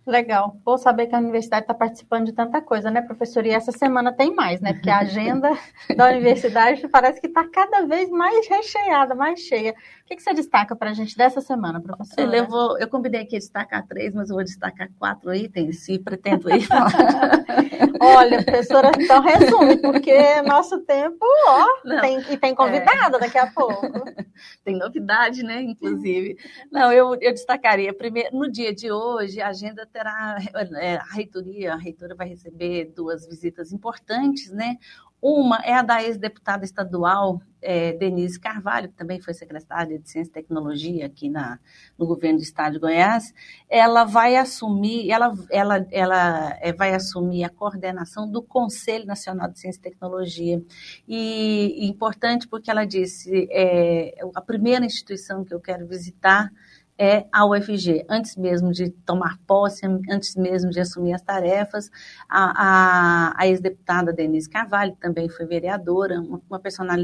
Legal. 0.05 0.57
Vou 0.65 0.77
saber 0.77 1.07
que 1.07 1.15
a 1.15 1.19
universidade 1.19 1.63
está 1.63 1.73
participando 1.73 2.25
de 2.25 2.33
tanta 2.33 2.61
coisa, 2.61 2.91
né, 2.91 3.01
professor? 3.01 3.45
E 3.45 3.51
essa 3.51 3.71
semana 3.71 4.11
tem 4.11 4.35
mais, 4.35 4.59
né? 4.59 4.73
Porque 4.73 4.89
a 4.89 4.99
agenda 4.99 5.49
da 5.95 6.09
universidade 6.09 6.85
parece 6.89 7.21
que 7.21 7.27
está 7.27 7.47
cada 7.47 7.85
vez 7.85 8.09
mais 8.09 8.47
recheada, 8.47 9.15
mais 9.15 9.39
cheia. 9.39 9.71
O 9.71 10.05
que, 10.05 10.17
que 10.17 10.21
você 10.21 10.33
destaca 10.33 10.75
para 10.75 10.89
a 10.89 10.93
gente 10.93 11.17
dessa 11.17 11.39
semana, 11.39 11.79
professor? 11.79 12.19
Eu, 12.19 12.33
eu, 12.33 12.77
eu 12.79 12.87
combinei 12.89 13.21
aqui 13.21 13.37
destacar 13.37 13.87
três, 13.87 14.13
mas 14.13 14.29
eu 14.29 14.35
vou 14.35 14.43
destacar 14.43 14.89
quatro 14.99 15.33
itens 15.33 15.87
e 15.87 15.97
pretendo 15.97 16.53
ir 16.53 16.61
falar. 16.61 16.91
Olha, 18.01 18.43
professora, 18.43 18.91
então 18.99 19.21
resume, 19.21 19.77
porque 19.77 20.41
nosso 20.41 20.81
tempo, 20.81 21.25
ó, 21.47 21.99
tem, 22.01 22.19
e 22.29 22.37
tem 22.37 22.53
convidada 22.53 23.15
é. 23.15 23.19
daqui 23.21 23.37
a 23.37 23.47
pouco. 23.47 23.87
Tem 24.63 24.75
novidade, 24.75 25.43
né, 25.43 25.61
inclusive. 25.61 26.37
Não, 26.71 26.91
eu, 26.91 27.15
eu 27.21 27.31
destacaria, 27.31 27.93
primeiro, 27.93 28.35
no 28.35 28.51
dia 28.51 28.73
de 28.73 28.91
hoje, 28.91 29.39
a 29.39 29.49
agenda 29.49 29.85
terá, 29.93 30.37
é, 30.81 30.95
a 30.95 31.05
reitoria, 31.13 31.73
a 31.73 31.77
reitora 31.77 32.15
vai 32.15 32.27
receber 32.27 32.91
duas 32.95 33.27
visitas 33.27 33.71
importantes, 33.71 34.51
né, 34.51 34.77
uma 35.23 35.61
é 35.63 35.73
a 35.73 35.81
da 35.81 36.03
ex-deputada 36.03 36.65
estadual 36.65 37.41
é, 37.61 37.93
Denise 37.93 38.37
Carvalho, 38.37 38.89
que 38.89 38.95
também 38.95 39.21
foi 39.21 39.33
secretária 39.33 39.97
de 39.97 40.09
Ciência 40.09 40.29
e 40.29 40.33
Tecnologia 40.33 41.05
aqui 41.05 41.29
na, 41.29 41.59
no 41.97 42.05
governo 42.05 42.39
do 42.39 42.43
estado 42.43 42.73
de 42.73 42.79
Goiás. 42.79 43.33
Ela 43.69 44.03
vai 44.03 44.35
assumir, 44.35 45.09
ela, 45.09 45.33
ela, 45.49 45.87
ela 45.89 46.57
é, 46.59 46.73
vai 46.73 46.93
assumir 46.93 47.45
a 47.45 47.49
coordenação 47.49 48.29
do 48.29 48.43
Conselho 48.43 49.05
Nacional 49.05 49.49
de 49.49 49.59
Ciência 49.59 49.79
e 49.79 49.83
Tecnologia. 49.83 50.61
E, 51.07 51.85
e 51.85 51.87
importante 51.87 52.45
porque 52.45 52.69
ela 52.69 52.83
disse, 52.83 53.47
é, 53.49 54.15
a 54.35 54.41
primeira 54.41 54.85
instituição 54.85 55.45
que 55.45 55.53
eu 55.53 55.59
quero 55.61 55.87
visitar 55.87 56.51
é 57.03 57.27
a 57.33 57.45
UFG. 57.45 58.05
Antes 58.07 58.37
mesmo 58.37 58.71
de 58.71 58.89
tomar 58.89 59.37
posse, 59.45 59.85
antes 60.09 60.37
mesmo 60.37 60.71
de 60.71 60.79
assumir 60.79 61.13
as 61.13 61.21
tarefas, 61.21 61.91
a, 62.29 62.53
a, 62.55 63.33
a 63.37 63.47
ex-deputada 63.47 64.13
Denise 64.13 64.49
Carvalho 64.49 64.95
também 65.01 65.27
foi 65.27 65.45
vereadora, 65.45 66.21
uma, 66.21 66.41
uma, 66.49 66.61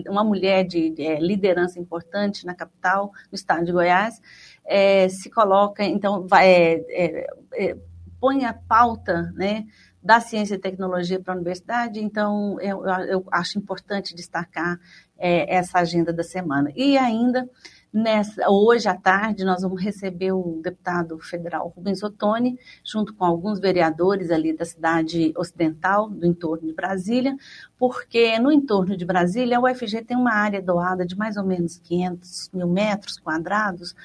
uma 0.09 0.23
mulher 0.23 0.63
de, 0.63 0.89
de 0.91 1.05
é, 1.05 1.19
liderança 1.19 1.79
importante 1.79 2.45
na 2.45 2.55
capital, 2.55 3.11
no 3.29 3.35
estado 3.35 3.65
de 3.65 3.73
Goiás, 3.73 4.21
é, 4.65 5.09
se 5.09 5.29
coloca, 5.29 5.83
então, 5.83 6.25
vai, 6.25 6.47
é, 6.47 6.85
é, 6.89 7.27
é 7.53 7.77
põe 8.21 8.45
a 8.45 8.53
pauta, 8.53 9.33
né, 9.35 9.65
da 10.01 10.21
ciência 10.21 10.55
e 10.55 10.59
tecnologia 10.59 11.19
para 11.19 11.33
a 11.33 11.35
universidade, 11.35 12.01
então 12.01 12.59
eu, 12.61 12.85
eu 12.85 13.25
acho 13.31 13.57
importante 13.59 14.15
destacar 14.15 14.79
é, 15.17 15.53
essa 15.53 15.79
agenda 15.79 16.13
da 16.13 16.23
semana. 16.23 16.71
E 16.75 16.97
ainda 16.97 17.49
Nessa, 17.91 18.47
hoje 18.47 18.87
à 18.87 18.93
tarde, 18.93 19.43
nós 19.43 19.63
vamos 19.63 19.81
receber 19.81 20.31
o 20.31 20.61
deputado 20.61 21.17
federal 21.17 21.73
Rubens 21.75 22.03
Ottoni, 22.03 22.55
junto 22.85 23.15
com 23.15 23.25
alguns 23.25 23.59
vereadores 23.59 24.29
ali 24.29 24.55
da 24.55 24.63
cidade 24.63 25.33
ocidental, 25.35 26.07
do 26.07 26.23
entorno 26.23 26.67
de 26.67 26.73
Brasília, 26.73 27.35
porque 27.79 28.37
no 28.37 28.51
entorno 28.51 28.95
de 28.95 29.03
Brasília, 29.03 29.57
a 29.57 29.61
UFG 29.61 30.03
tem 30.03 30.15
uma 30.15 30.33
área 30.33 30.61
doada 30.61 31.03
de 31.03 31.17
mais 31.17 31.35
ou 31.35 31.43
menos 31.43 31.79
500 31.79 32.51
mil 32.53 32.67
metros 32.67 33.17
quadrados, 33.17 33.95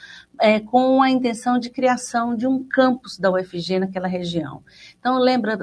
é, 0.41 0.61
com 0.61 1.03
a 1.03 1.11
intenção 1.11 1.59
de 1.59 1.71
criação 1.71 2.35
de 2.35 2.47
um 2.47 2.62
campus 2.62 3.19
da 3.19 3.31
UFG 3.31 3.79
naquela 3.79 4.09
região. 4.09 4.62
Então, 4.99 5.19
lembra, 5.19 5.59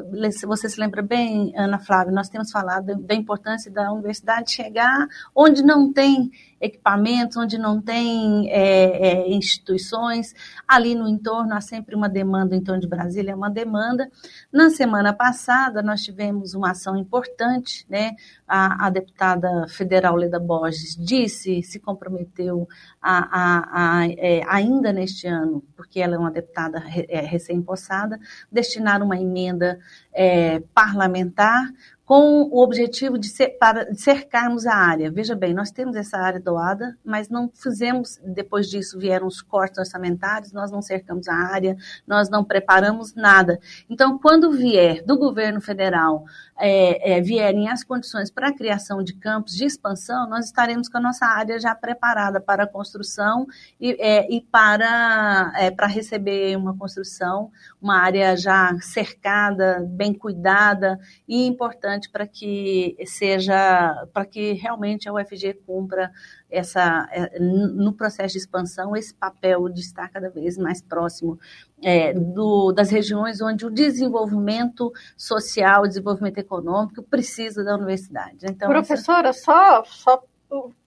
você 0.46 0.70
se 0.70 0.80
lembra 0.80 1.02
bem, 1.02 1.54
Ana 1.56 1.80
Flávia, 1.80 2.14
nós 2.14 2.30
temos 2.30 2.52
falado 2.52 2.96
da 2.96 3.16
importância 3.16 3.72
da 3.72 3.92
universidade 3.92 4.52
chegar 4.52 5.08
onde 5.36 5.64
não 5.64 5.92
tem 5.92 6.32
equipamentos, 6.62 7.36
onde 7.38 7.58
não 7.58 7.82
tem 7.82 8.50
é, 8.52 9.10
é, 9.10 9.30
instituições. 9.32 10.34
Ali 10.68 10.94
no 10.94 11.08
entorno 11.08 11.56
há 11.56 11.62
sempre 11.62 11.96
uma 11.96 12.08
demanda, 12.08 12.56
em 12.56 12.64
torno 12.64 12.80
de 12.80 12.88
Brasília 12.88 13.32
é 13.32 13.36
uma 13.36 13.50
demanda. 13.50 14.10
Na 14.52 14.70
semana 14.70 15.12
passada, 15.12 15.82
nós 15.82 16.02
tivemos 16.02 16.54
uma 16.54 16.72
ação 16.72 16.96
importante, 16.96 17.86
né? 17.90 18.16
A, 18.54 18.88
a 18.88 18.90
deputada 18.90 19.66
federal 19.70 20.16
Leda 20.18 20.38
Borges 20.40 20.94
disse, 20.98 21.64
se 21.64 21.80
comprometeu 21.80 22.68
a, 23.02 23.20
a, 23.32 24.02
a 24.02 24.08
é, 24.10 24.44
ainda 24.46 24.92
neste 24.92 25.26
ano, 25.26 25.64
porque 25.74 26.02
ela 26.02 26.16
é 26.16 26.20
uma 26.20 26.32
deputada 26.32 26.78
re, 26.78 27.06
é, 27.08 27.22
recém-possada, 27.22 28.20
destinar 28.52 29.02
uma 29.02 29.18
emenda 29.18 29.80
é, 30.14 30.60
parlamentar 30.74 31.64
com 32.12 32.42
o 32.52 32.62
objetivo 32.62 33.18
de, 33.18 33.30
ser, 33.30 33.52
para, 33.58 33.86
de 33.86 34.02
cercarmos 34.02 34.68
a 34.68 34.76
área. 34.76 35.10
Veja 35.10 35.34
bem, 35.34 35.54
nós 35.54 35.72
temos 35.72 35.96
essa 35.96 36.18
área 36.18 36.42
doada, 36.42 36.98
mas 37.06 37.30
não 37.30 37.50
fizemos, 37.54 38.20
depois 38.22 38.68
disso 38.70 39.00
vieram 39.00 39.26
os 39.26 39.42
cortes 39.42 39.78
orçamentários, 39.78 40.52
nós 40.52 40.70
não 40.70 40.82
cercamos 40.82 41.30
a 41.30 41.34
área, 41.34 41.78
nós 42.06 42.30
não 42.30 42.44
preparamos 42.44 43.16
nada. 43.16 43.62
Então, 43.90 44.20
quando 44.20 44.52
vier 44.52 45.02
do 45.06 45.18
governo 45.18 45.62
federal, 45.62 46.26
é, 46.60 47.14
é, 47.14 47.22
vierem 47.22 47.70
as 47.70 47.82
condições 47.82 48.30
para 48.30 48.50
a 48.50 48.54
criação 48.54 49.02
de 49.02 49.14
campos 49.14 49.54
de 49.54 49.64
expansão, 49.64 50.30
nós 50.30 50.48
estaremos 50.48 50.90
com 50.90 50.98
a 50.98 51.02
nossa 51.02 51.26
área 51.26 51.58
já 51.62 51.74
preparada 51.74 52.42
para 52.42 52.66
a 52.66 52.68
construção 52.68 53.48
e, 53.80 53.96
é, 54.02 54.30
e 54.30 54.42
para, 54.42 55.54
é, 55.56 55.72
para 55.72 55.88
receber 55.88 56.58
uma 56.58 56.78
construção, 56.78 57.50
uma 57.82 58.00
área 58.00 58.38
já 58.38 58.78
cercada, 58.80 59.84
bem 59.90 60.14
cuidada 60.14 61.00
e 61.28 61.48
importante 61.48 62.10
para 62.12 62.28
que 62.28 62.96
seja, 63.06 64.08
para 64.14 64.24
que 64.24 64.54
realmente 64.54 65.10
a 65.10 65.14
UFG 65.14 65.56
cumpra 65.66 66.12
essa, 66.50 67.08
é, 67.12 67.40
no 67.40 67.92
processo 67.94 68.34
de 68.34 68.40
expansão, 68.40 68.96
esse 68.96 69.14
papel 69.14 69.68
de 69.70 69.80
estar 69.80 70.08
cada 70.10 70.30
vez 70.30 70.58
mais 70.58 70.82
próximo 70.82 71.40
é, 71.82 72.14
do, 72.14 72.72
das 72.72 72.92
regiões 72.92 73.42
onde 73.42 73.66
o 73.66 73.72
desenvolvimento 73.72 74.92
social, 75.18 75.84
o 75.84 75.88
desenvolvimento 75.88 76.38
econômico 76.38 77.02
precisa 77.02 77.64
da 77.64 77.76
universidade. 77.76 78.46
Então, 78.48 78.70
Professora, 78.70 79.30
essa... 79.30 79.42
só, 79.42 79.84
só 79.86 80.24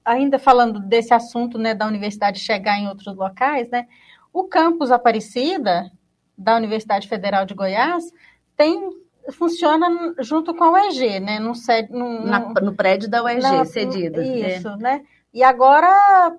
ainda 0.04 0.38
falando 0.38 0.78
desse 0.78 1.12
assunto 1.12 1.58
né, 1.58 1.74
da 1.74 1.86
universidade 1.86 2.38
chegar 2.38 2.78
em 2.78 2.86
outros 2.86 3.16
locais, 3.16 3.68
né, 3.70 3.88
o 4.32 4.44
campus 4.44 4.90
Aparecida 4.90 5.90
da 6.36 6.56
Universidade 6.56 7.08
Federal 7.08 7.44
de 7.44 7.54
Goiás 7.54 8.12
tem 8.56 8.90
funciona 9.32 10.14
junto 10.18 10.54
com 10.54 10.64
a 10.64 10.72
UEG, 10.72 11.18
né? 11.20 11.38
Na, 12.24 12.40
no 12.60 12.74
prédio 12.74 13.08
da 13.08 13.22
UEG, 13.22 13.42
cedido. 13.66 14.20
É. 14.20 14.56
Isso, 14.56 14.68
é. 14.68 14.76
né? 14.76 15.02
E 15.32 15.42
agora 15.42 15.90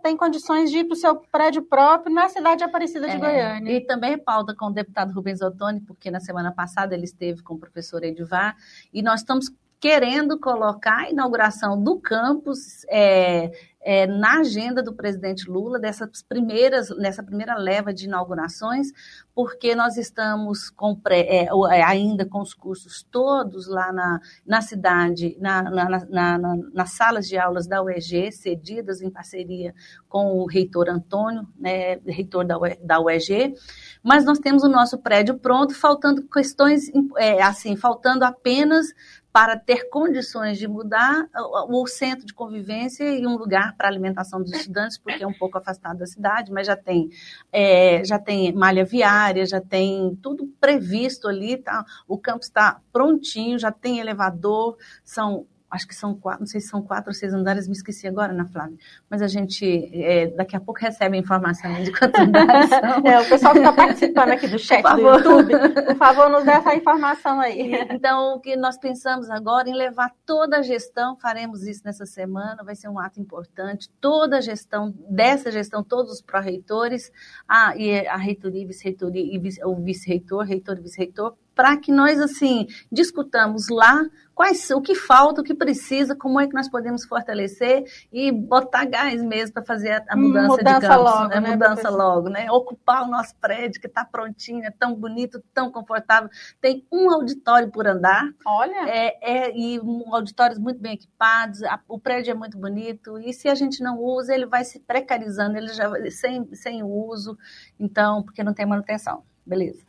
tem 0.02 0.16
condições 0.16 0.72
de 0.72 0.78
ir 0.78 0.84
para 0.86 0.94
o 0.94 0.98
seu 0.98 1.16
prédio 1.18 1.62
próprio 1.64 2.14
na 2.14 2.30
cidade 2.30 2.60
de 2.60 2.64
Aparecida 2.64 3.10
de 3.10 3.16
é, 3.16 3.20
Goiânia. 3.20 3.72
E 3.74 3.82
também 3.82 4.18
pauta 4.18 4.56
com 4.56 4.68
o 4.68 4.72
deputado 4.72 5.12
Rubens 5.12 5.42
Ottoni, 5.42 5.82
porque 5.82 6.10
na 6.10 6.22
semana 6.22 6.50
passada 6.54 6.96
ele 6.96 7.04
esteve 7.04 7.44
com 7.44 7.56
o 7.56 7.60
professor 7.60 8.04
Edivar, 8.06 8.56
e 8.94 9.02
nós 9.02 9.20
estamos 9.20 9.52
querendo 9.82 10.40
colocar 10.40 11.00
a 11.00 11.10
inauguração 11.10 11.82
do 11.84 12.00
campus 12.00 12.86
é, 12.88 13.52
é, 13.86 14.08
na 14.08 14.39
agenda 14.39 14.82
do 14.82 14.96
presidente 14.96 15.48
Lula 15.48 15.80
dessas 15.80 16.24
primeiras, 16.24 16.89
nessa 16.98 17.22
primeira 17.22 17.56
leva 17.56 17.94
de 17.94 18.06
inaugurações, 18.06 18.88
porque 19.34 19.75
nós 19.75 19.96
estamos 19.96 20.72
com 20.72 20.96
pré, 20.96 21.20
é, 21.20 21.48
é 21.72 21.84
ainda 21.84 22.25
com 22.25 22.42
os 22.42 22.56
cursos 22.56 23.04
todos 23.04 23.68
lá 23.68 23.94
na, 23.94 24.20
na 24.44 24.62
cidade, 24.62 25.38
na, 25.39 25.62
na, 25.62 26.06
na, 26.10 26.56
nas 26.74 26.94
salas 26.94 27.27
de 27.27 27.38
aulas 27.38 27.68
da 27.68 27.84
UEG, 27.84 28.32
cedidas 28.32 29.01
em 29.01 29.12
parceria 29.12 29.72
com 30.10 30.39
o 30.39 30.48
reitor 30.48 30.89
Antônio, 30.89 31.48
né, 31.56 31.98
reitor 32.08 32.44
da, 32.44 32.58
da 32.82 33.00
UEG, 33.00 33.54
mas 34.01 34.25
nós 34.25 34.39
temos 34.39 34.63
o 34.63 34.70
nosso 34.70 34.98
prédio 34.98 35.38
pronto, 35.38 35.75
faltando 35.75 36.27
questões, 36.27 36.89
é, 37.18 37.39
assim, 37.44 37.75
faltando 37.75 38.25
apenas 38.25 38.88
para 39.36 39.60
ter 39.60 39.89
condições 39.89 40.58
de 40.58 40.65
mudar 40.65 41.27
o 41.68 41.86
centro 41.88 42.25
de 42.25 42.34
convivência 42.34 43.04
e 43.04 43.27
um 43.27 43.36
lugar 43.36 43.75
para 43.75 43.86
alimentação 43.86 44.42
dos 44.42 44.54
estudantes, 44.54 44.98
porque 44.98 45.25
é 45.25 45.27
um 45.27 45.34
pouco 45.34 45.58
afastado 45.58 45.98
da 45.98 46.06
cidade, 46.06 46.54
mas 46.54 46.65
já 46.65 46.77
tem, 46.77 47.10
é, 47.51 48.01
já 48.06 48.18
tem 48.18 48.54
malha 48.54 48.86
viária, 48.86 49.46
já 49.46 49.60
tem 49.60 50.18
tudo 50.24 50.48
previsto 50.58 51.27
ali, 51.27 51.58
tá? 51.58 51.84
o 52.08 52.18
campus 52.18 52.48
está 52.48 52.80
prontinho, 52.94 53.60
já 53.60 53.74
tem 53.74 54.00
elevador, 54.00 54.77
são 55.04 55.46
acho 55.70 55.88
que 55.88 55.96
são 55.96 56.16
quatro, 56.16 56.42
não 56.42 56.48
sei 56.48 56.62
se 56.62 56.68
são 56.68 56.82
quatro 56.82 57.10
ou 57.10 57.14
seis 57.14 57.34
andares, 57.34 57.68
me 57.68 57.74
esqueci 57.74 58.08
agora, 58.08 58.32
Ana 58.32 58.46
Flávia. 58.46 58.78
Mas 59.10 59.22
a 59.22 59.28
gente 59.28 59.90
é, 59.94 60.28
daqui 60.28 60.56
a 60.56 60.60
pouco 60.60 60.80
recebe 60.80 61.18
a 61.18 61.20
informação 61.20 61.74
de 61.84 61.92
quantos 61.92 62.20
andares 62.22 62.70
são. 62.70 63.06
É, 63.06 63.20
o 63.20 63.28
pessoal 63.28 63.54
que 63.54 63.60
está 63.60 63.74
participando 63.74 64.30
aqui 64.30 64.48
do 64.48 64.60
chat 64.60 64.82
do 64.82 65.02
YouTube, 65.02 65.54
por 65.86 65.96
favor, 65.96 66.30
nos 66.30 66.44
dê 66.44 66.52
essa 66.52 66.76
informação 66.76 67.40
aí. 67.40 67.74
Então, 67.90 68.36
o 68.36 68.40
que 68.40 68.56
nós 68.56 68.78
pensamos 68.78 69.30
agora 69.30 69.70
em 69.70 69.76
levar 69.76 70.12
toda 70.26 70.58
a 70.58 70.62
gestão, 70.62 71.16
faremos 71.18 71.64
isso 71.64 71.82
nessa 71.84 72.06
semana, 72.06 72.64
vai 72.64 72.76
ser 72.76 72.90
um 72.90 73.00
ato 73.00 73.20
importante, 73.20 73.90
toda 74.00 74.38
a 74.38 74.42
gestão, 74.42 74.94
dessa 75.10 75.52
gestão, 75.52 75.84
todos 75.84 76.12
os 76.12 76.22
pró-reitores, 76.22 77.12
a, 77.48 77.76
e 77.76 78.08
a 78.08 78.18
reitoria, 78.18 78.66
vice-reitoria, 78.66 79.36
e 79.36 79.38
vice, 79.40 79.64
o 79.64 79.76
vice-reitor, 79.76 80.46
reitor 80.46 80.78
e 80.78 80.82
vice-reitor, 80.82 81.36
para 81.56 81.78
que 81.78 81.92
nós, 81.92 82.20
assim, 82.20 82.68
discutamos 82.92 83.70
lá 83.70 84.04
quais, 84.36 84.70
o 84.70 84.82
que 84.82 84.94
falta, 84.94 85.40
o 85.40 85.44
que 85.44 85.56
precisa, 85.56 86.14
como 86.14 86.40
é 86.40 86.46
que 86.48 86.54
nós 86.54 86.70
podemos 86.70 87.06
fortalecer 87.06 87.86
e 88.12 88.32
botar 88.32 88.86
gás 88.86 89.24
mesmo 89.24 89.54
para 89.54 89.64
fazer 89.64 89.92
a, 89.92 90.04
a 90.10 90.18
mudança, 90.18 90.58
mudança, 90.58 90.80
de 90.80 90.88
campus, 90.88 91.12
logo, 91.12 91.28
né? 91.30 91.40
né? 91.40 91.52
Mudança 91.52 91.90
logo, 91.90 92.30
né? 92.30 92.52
Ocupar 92.52 93.04
o 93.04 93.08
nosso 93.08 93.34
prédio 93.38 93.80
que 93.80 93.88
está 93.88 94.04
prontinho, 94.04 94.66
é 94.66 94.72
tão 94.72 94.94
bonito, 94.94 95.42
tão 95.54 95.72
confortável. 95.72 96.30
Tem 96.60 96.86
um 96.92 97.10
auditório 97.10 97.72
por 97.72 97.88
andar. 97.88 98.30
Olha! 98.46 98.90
É, 98.90 99.48
é, 99.48 99.58
e 99.58 99.80
um, 99.80 100.14
auditórios 100.14 100.60
muito 100.60 100.82
bem 100.82 100.94
equipados, 100.94 101.64
a, 101.64 101.80
o 101.88 101.98
prédio 101.98 102.32
é 102.32 102.36
muito 102.36 102.58
bonito, 102.58 103.18
e 103.20 103.32
se 103.32 103.48
a 103.48 103.56
gente 103.56 103.82
não 103.82 103.98
usa, 104.00 104.36
ele 104.36 104.46
vai 104.46 104.66
se 104.66 104.80
precarizando, 104.80 105.58
ele 105.58 105.70
já 105.70 105.90
sem, 106.12 106.54
sem 106.54 106.84
uso, 106.84 107.38
então, 107.80 108.22
porque 108.22 108.44
não 108.44 108.54
tem 108.54 108.66
manutenção. 108.66 109.24
Beleza. 109.46 109.86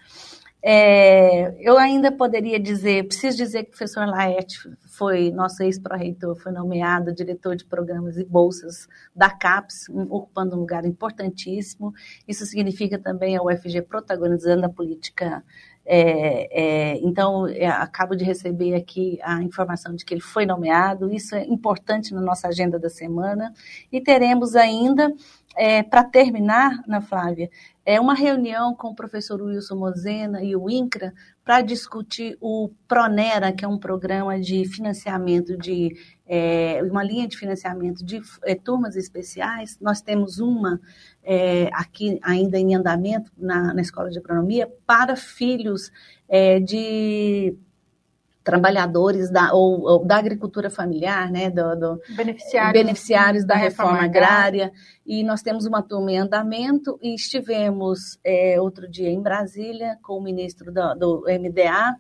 É, 0.69 1.55
eu 1.61 1.79
ainda 1.79 2.11
poderia 2.11 2.59
dizer, 2.59 3.07
preciso 3.07 3.37
dizer 3.37 3.63
que 3.63 3.69
o 3.69 3.71
professor 3.71 4.05
Laerte 4.05 4.59
foi 4.85 5.31
nosso 5.31 5.63
ex-pró-reitor, 5.63 6.35
foi 6.35 6.51
nomeado 6.51 7.15
diretor 7.15 7.55
de 7.55 7.65
programas 7.65 8.17
e 8.17 8.25
bolsas 8.25 8.89
da 9.15 9.31
CAPES, 9.31 9.89
ocupando 10.11 10.57
um 10.57 10.59
lugar 10.59 10.85
importantíssimo. 10.85 11.95
Isso 12.27 12.45
significa 12.45 12.99
também 12.99 13.37
a 13.37 13.43
UFG 13.45 13.83
protagonizando 13.83 14.67
a 14.67 14.69
política 14.69 15.45
é, 15.89 16.49
é, 16.51 16.99
então, 16.99 17.47
é, 17.47 17.69
acabo 17.69 18.17
de 18.17 18.25
receber 18.25 18.75
aqui 18.75 19.21
a 19.23 19.41
informação 19.41 19.95
de 19.95 20.05
que 20.05 20.13
ele 20.15 20.21
foi 20.21 20.45
nomeado, 20.45 21.13
isso 21.13 21.37
é 21.37 21.45
importante 21.45 22.13
na 22.13 22.21
nossa 22.21 22.49
agenda 22.49 22.77
da 22.77 22.91
semana. 22.91 23.55
E 23.93 24.01
teremos 24.01 24.57
ainda, 24.57 25.15
é, 25.57 25.83
para 25.83 26.05
terminar, 26.05 26.83
Ana 26.87 27.01
Flávia, 27.01 27.51
é 27.85 28.01
uma 28.01 28.15
reunião 28.15 28.75
com 28.75 28.89
o 28.89 28.95
professor 28.95 29.41
Wilson 29.41 29.77
Mozena 29.77 30.43
e 30.43 30.55
o 30.55 30.69
INCRA 30.69 31.15
para 31.45 31.63
discutir 31.63 32.37
o 32.41 32.71
Pronera, 32.87 33.53
que 33.53 33.65
é 33.65 33.69
um 33.69 33.79
programa 33.79 34.39
de 34.39 34.65
financiamento 34.67 35.57
de 35.57 35.97
é, 36.27 36.83
uma 36.83 37.05
linha 37.05 37.29
de 37.29 37.37
financiamento 37.37 38.05
de 38.05 38.21
é, 38.45 38.55
turmas 38.55 38.97
especiais. 38.97 39.79
Nós 39.81 40.01
temos 40.01 40.41
uma 40.41 40.81
é, 41.23 41.71
aqui 41.73 42.19
ainda 42.23 42.59
em 42.59 42.75
andamento 42.75 43.31
na, 43.39 43.73
na 43.73 43.81
Escola 43.81 44.11
de 44.11 44.19
Economia 44.19 44.71
para 44.85 45.17
filhos 45.17 45.91
é, 46.29 46.59
de 46.59 47.57
trabalhadores 48.47 49.29
da, 49.29 49.53
ou, 49.53 49.83
ou, 49.83 50.05
da 50.05 50.19
agricultura 50.19 50.71
familiar, 50.71 51.29
né, 51.33 51.51
do, 51.51 51.75
do 51.75 52.01
beneficiários, 52.15 52.73
beneficiários 52.73 53.45
da, 53.45 53.55
da 53.55 53.61
reforma, 53.61 53.95
reforma 53.95 54.09
agrária. 54.09 54.67
agrária. 54.67 54.73
E 55.05 55.25
nós 55.25 55.43
temos 55.43 55.67
uma 55.67 55.83
turma 55.83 56.13
em 56.13 56.19
andamento 56.19 56.97
e 57.03 57.13
estivemos 57.13 58.21
é, 58.25 58.61
outro 58.61 58.89
dia 58.89 59.11
em 59.11 59.21
Brasília 59.21 59.99
com 60.01 60.13
o 60.13 60.23
ministro 60.23 60.73
do, 60.73 60.95
do 60.95 61.25
MDA 61.29 61.97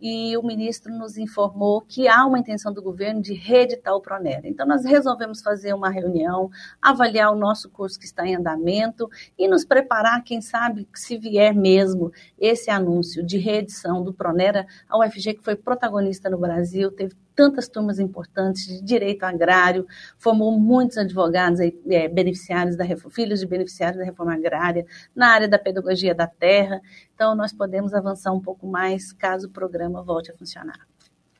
e 0.00 0.36
o 0.36 0.42
ministro 0.42 0.92
nos 0.92 1.16
informou 1.16 1.80
que 1.80 2.08
há 2.08 2.24
uma 2.26 2.38
intenção 2.38 2.72
do 2.72 2.82
governo 2.82 3.22
de 3.22 3.32
reeditar 3.34 3.94
o 3.94 4.00
Pronera. 4.00 4.46
Então, 4.46 4.66
nós 4.66 4.84
resolvemos 4.84 5.40
fazer 5.40 5.72
uma 5.74 5.90
reunião, 5.90 6.50
avaliar 6.80 7.32
o 7.32 7.36
nosso 7.36 7.70
curso 7.70 7.98
que 7.98 8.04
está 8.04 8.26
em 8.26 8.36
andamento 8.36 9.08
e 9.38 9.48
nos 9.48 9.64
preparar, 9.64 10.22
quem 10.22 10.40
sabe, 10.40 10.88
se 10.94 11.16
vier 11.16 11.54
mesmo 11.54 12.12
esse 12.38 12.70
anúncio 12.70 13.24
de 13.24 13.38
reedição 13.38 14.02
do 14.02 14.12
Pronera, 14.12 14.66
a 14.88 14.98
UFG, 14.98 15.34
que 15.34 15.44
foi 15.44 15.56
protagonista 15.56 16.28
no 16.28 16.38
Brasil, 16.38 16.90
teve 16.90 17.14
tantas 17.34 17.68
turmas 17.68 17.98
importantes 17.98 18.66
de 18.66 18.82
direito 18.82 19.24
agrário, 19.24 19.86
formou 20.18 20.52
muitos 20.58 20.96
advogados, 20.98 21.60
é, 21.60 22.08
beneficiários 22.08 22.76
da 22.76 22.84
filhos 23.10 23.40
de 23.40 23.46
beneficiários 23.46 23.98
da 23.98 24.04
reforma 24.04 24.34
agrária, 24.34 24.86
na 25.14 25.28
área 25.28 25.48
da 25.48 25.58
pedagogia 25.58 26.14
da 26.14 26.26
terra. 26.26 26.80
Então, 27.14 27.34
nós 27.34 27.52
podemos 27.52 27.94
avançar 27.94 28.32
um 28.32 28.40
pouco 28.40 28.66
mais 28.66 29.12
caso 29.12 29.48
o 29.48 29.50
programa 29.50 30.02
volte 30.02 30.30
a 30.30 30.36
funcionar. 30.36 30.78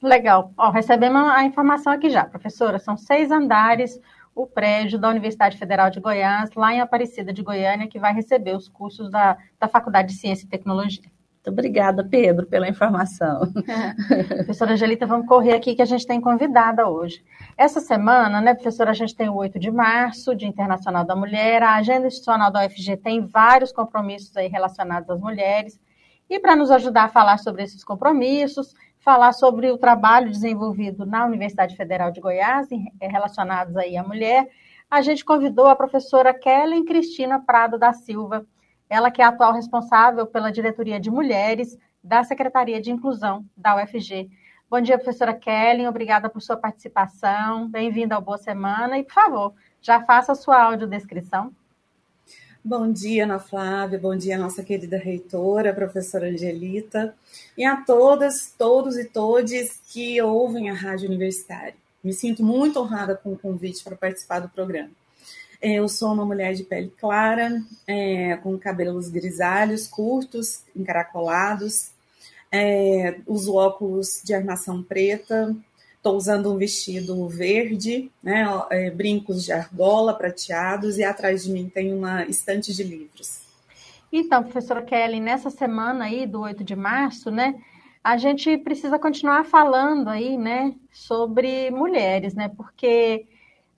Legal. 0.02 0.52
Ó, 0.56 0.70
recebemos 0.70 1.30
a 1.30 1.44
informação 1.44 1.92
aqui 1.92 2.10
já, 2.10 2.24
professora. 2.24 2.78
São 2.78 2.96
seis 2.96 3.30
andares 3.30 3.98
o 4.34 4.46
prédio 4.46 4.98
da 4.98 5.08
Universidade 5.08 5.56
Federal 5.56 5.90
de 5.90 6.00
Goiás, 6.00 6.50
lá 6.54 6.74
em 6.74 6.80
Aparecida 6.80 7.33
de 7.33 7.42
Goiânia, 7.42 7.87
que 7.87 8.00
vai 8.00 8.12
receber 8.12 8.57
os 8.57 8.68
cursos 8.68 9.09
da, 9.11 9.38
da 9.61 9.68
Faculdade 9.68 10.09
de 10.09 10.14
Ciência 10.14 10.44
e 10.44 10.48
Tecnologia. 10.48 11.13
Muito 11.44 11.59
obrigada, 11.59 12.02
Pedro, 12.02 12.46
pela 12.46 12.66
informação. 12.66 13.52
É. 13.68 14.24
Professora 14.37 14.72
Angelita, 14.72 15.07
vamos 15.07 15.26
correr 15.26 15.52
aqui 15.52 15.74
que 15.74 15.83
a 15.83 15.85
gente 15.85 16.07
tem 16.07 16.18
convidada 16.18 16.88
hoje. 16.88 17.22
Essa 17.54 17.80
semana, 17.80 18.40
né, 18.40 18.54
professora, 18.54 18.92
a 18.92 18.94
gente 18.94 19.14
tem 19.14 19.28
o 19.28 19.35
8 19.35 19.59
de 19.59 19.70
março, 19.70 20.35
Dia 20.35 20.48
Internacional 20.48 21.04
da 21.04 21.14
Mulher. 21.14 21.62
A 21.62 21.74
agenda 21.74 22.07
institucional 22.07 22.50
da 22.50 22.64
UFG 22.64 22.96
tem 22.96 23.26
vários 23.26 23.72
compromissos 23.72 24.35
aí 24.38 24.48
relacionados 24.48 25.11
às 25.11 25.20
mulheres. 25.20 25.78
E 26.30 26.40
para 26.40 26.57
nos 26.57 26.70
ajudar 26.70 27.04
a 27.04 27.09
falar 27.09 27.37
sobre 27.37 27.62
esses 27.62 27.85
compromissos, 27.85 28.74
falar 28.98 29.35
sobre 29.35 29.70
o 29.70 29.76
trabalho 29.76 30.30
desenvolvido 30.30 31.04
na 31.04 31.26
Universidade 31.26 31.76
Federal 31.76 32.11
de 32.11 32.22
Goiás, 32.22 32.68
eh, 32.72 33.07
relacionados 33.07 33.76
aí 33.76 33.98
à 33.98 34.02
mulher, 34.02 34.48
a 34.90 35.02
gente 35.02 35.22
convidou 35.22 35.66
a 35.66 35.76
professora 35.76 36.33
Kellen 36.33 36.87
Cristina 36.87 37.38
Prado 37.38 37.78
da 37.78 37.92
Silva, 37.92 38.46
ela 38.88 39.11
que 39.11 39.23
é 39.23 39.25
atual 39.25 39.53
responsável 39.53 40.27
pela 40.27 40.53
diretoria 40.53 41.01
de 41.01 41.11
mulheres 41.11 41.79
da 42.03 42.23
Secretaria 42.23 42.81
de 42.81 42.90
Inclusão 42.90 43.44
da 43.57 43.77
UFG. 43.77 44.31
Bom 44.68 44.81
dia, 44.81 44.99
professora 44.99 45.33
Kellen, 45.33 45.88
obrigada 45.88 46.29
por 46.29 46.42
sua 46.42 46.57
participação, 46.57 47.68
bem-vinda 47.68 48.14
ao 48.14 48.23
Boa 48.23 48.38
Semana 48.38 48.99
e, 48.99 49.05
por 49.05 49.14
favor, 49.14 49.55
já 49.81 50.03
faça 50.03 50.33
a 50.33 50.35
sua 50.35 50.62
audiodescrição. 50.62 51.53
Bom 52.64 52.90
dia, 52.90 53.25
Ana 53.25 53.38
Flávia, 53.38 53.99
bom 53.99 54.16
dia, 54.16 54.38
nossa 54.38 54.62
querida 54.62 54.97
reitora, 54.97 55.75
professora 55.75 56.29
Angelita, 56.29 57.14
e 57.59 57.64
a 57.64 57.77
todas, 57.77 58.55
todos 58.57 58.97
e 58.97 59.05
todes 59.05 59.83
que 59.87 60.20
ouvem 60.23 60.70
a 60.70 60.75
Rádio 60.75 61.07
Universitária. 61.07 61.75
Me 62.03 62.12
sinto 62.12 62.42
muito 62.42 62.81
honrada 62.81 63.14
com 63.14 63.33
o 63.33 63.38
convite 63.38 63.85
para 63.85 63.97
participar 63.97 64.40
do 64.40 64.49
programa. 64.49 64.90
Eu 65.66 65.88
sou 65.88 66.12
uma 66.12 66.27
mulher 66.27 66.53
de 66.53 66.62
pele 66.62 66.92
clara, 67.00 67.59
é, 67.87 68.37
com 68.42 68.59
cabelos 68.59 69.09
grisalhos, 69.09 69.87
curtos, 69.87 70.62
encaracolados. 70.77 71.90
É, 72.53 73.16
uso 73.27 73.55
óculos 73.55 74.20
de 74.22 74.35
armação 74.35 74.83
preta. 74.83 75.57
Estou 75.96 76.18
usando 76.18 76.53
um 76.53 76.59
vestido 76.59 77.27
verde, 77.29 78.12
né, 78.22 78.44
é, 78.68 78.90
brincos 78.90 79.42
de 79.42 79.53
argola 79.53 80.12
prateados 80.12 80.98
e 80.98 81.03
atrás 81.03 81.44
de 81.44 81.53
mim 81.53 81.70
tem 81.72 81.94
uma 81.94 82.27
estante 82.27 82.74
de 82.74 82.83
livros. 82.83 83.40
Então, 84.12 84.42
professora 84.42 84.83
Kelly, 84.83 85.18
nessa 85.18 85.48
semana 85.48 86.05
aí 86.05 86.27
do 86.27 86.42
8 86.42 86.62
de 86.62 86.77
março, 86.77 87.31
né, 87.31 87.55
a 88.05 88.18
gente 88.18 88.59
precisa 88.59 88.98
continuar 88.98 89.46
falando 89.46 90.09
aí, 90.09 90.37
né, 90.37 90.74
sobre 90.92 91.70
mulheres, 91.70 92.35
né, 92.35 92.50
porque 92.55 93.27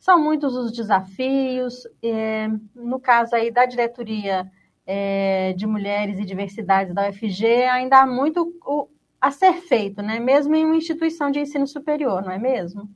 são 0.07 0.23
muitos 0.23 0.55
os 0.55 0.73
desafios. 0.73 1.83
É, 2.01 2.49
no 2.77 3.01
caso 3.01 3.35
aí 3.35 3.51
da 3.51 3.67
diretoria 3.67 4.49
é, 4.87 5.53
de 5.55 5.67
mulheres 5.67 6.21
e 6.21 6.25
diversidades 6.25 6.95
da 6.95 7.11
UFG, 7.11 7.65
ainda 7.65 7.99
há 7.99 8.07
muito 8.07 8.55
o, 8.65 8.87
a 9.21 9.33
ser 9.33 9.55
feito, 9.55 10.01
né? 10.03 10.21
Mesmo 10.21 10.55
em 10.55 10.65
uma 10.65 10.77
instituição 10.77 11.29
de 11.33 11.41
ensino 11.41 11.67
superior, 11.67 12.23
não 12.23 12.31
é 12.31 12.39
mesmo? 12.39 12.89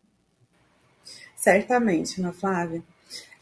Certamente, 1.34 2.20
Ana 2.20 2.32
Flávia. 2.32 2.80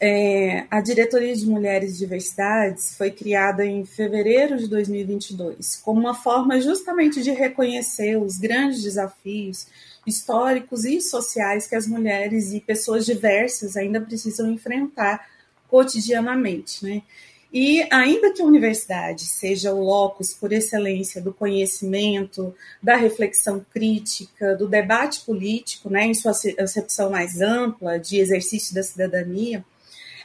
É, 0.01 0.65
a 0.71 0.81
Diretoria 0.81 1.35
de 1.35 1.45
Mulheres 1.45 1.95
e 1.95 1.99
Diversidades 1.99 2.97
foi 2.97 3.11
criada 3.11 3.63
em 3.63 3.85
fevereiro 3.85 4.57
de 4.57 4.67
2022, 4.67 5.75
como 5.75 5.99
uma 5.99 6.15
forma 6.15 6.59
justamente 6.59 7.21
de 7.21 7.31
reconhecer 7.31 8.17
os 8.17 8.37
grandes 8.37 8.81
desafios 8.81 9.67
históricos 10.09 10.83
e 10.83 10.99
sociais 10.99 11.67
que 11.67 11.75
as 11.75 11.87
mulheres 11.87 12.51
e 12.51 12.59
pessoas 12.59 13.05
diversas 13.05 13.77
ainda 13.77 14.01
precisam 14.01 14.51
enfrentar 14.51 15.25
cotidianamente, 15.69 16.83
né? 16.83 17.03
E 17.51 17.87
ainda 17.91 18.31
que 18.31 18.43
a 18.43 18.45
universidade 18.45 19.25
seja 19.25 19.73
o 19.73 19.83
locus 19.83 20.35
por 20.35 20.53
excelência 20.53 21.19
do 21.19 21.33
conhecimento, 21.33 22.53
da 22.81 22.95
reflexão 22.95 23.65
crítica, 23.73 24.55
do 24.55 24.67
debate 24.67 25.21
político, 25.21 25.89
né, 25.89 26.05
em 26.05 26.13
sua 26.13 26.31
acepção 26.59 27.09
mais 27.09 27.41
ampla 27.41 27.97
de 27.97 28.19
exercício 28.19 28.75
da 28.75 28.83
cidadania, 28.83 29.65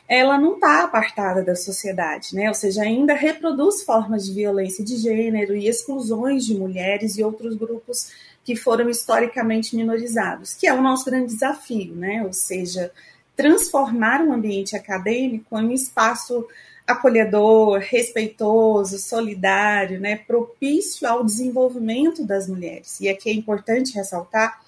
ela 0.06 0.38
não 0.38 0.56
está 0.56 0.84
apartada 0.84 1.42
da 1.42 1.56
sociedade, 1.56 2.34
né? 2.34 2.48
Ou 2.48 2.54
seja, 2.54 2.82
ainda 2.82 3.14
reproduz 3.14 3.82
formas 3.82 4.26
de 4.26 4.34
violência 4.34 4.84
de 4.84 4.98
gênero 4.98 5.56
e 5.56 5.66
exclusões 5.66 6.44
de 6.44 6.54
mulheres 6.54 7.16
e 7.16 7.24
outros 7.24 7.56
grupos 7.56 8.10
que 8.44 8.54
foram 8.54 8.90
historicamente 8.90 9.74
minorizados, 9.74 10.54
que 10.54 10.66
é 10.66 10.74
o 10.74 10.82
nosso 10.82 11.06
grande 11.06 11.32
desafio, 11.32 11.94
né? 11.94 12.22
Ou 12.22 12.32
seja, 12.32 12.92
transformar 13.34 14.20
um 14.20 14.32
ambiente 14.32 14.76
acadêmico 14.76 15.58
em 15.58 15.66
um 15.66 15.72
espaço 15.72 16.46
acolhedor, 16.86 17.78
respeitoso, 17.78 18.98
solidário, 18.98 19.98
né, 19.98 20.16
propício 20.16 21.08
ao 21.08 21.24
desenvolvimento 21.24 22.24
das 22.24 22.46
mulheres. 22.46 23.00
E 23.00 23.08
aqui 23.08 23.30
é 23.30 23.32
importante 23.32 23.94
ressaltar 23.94 24.60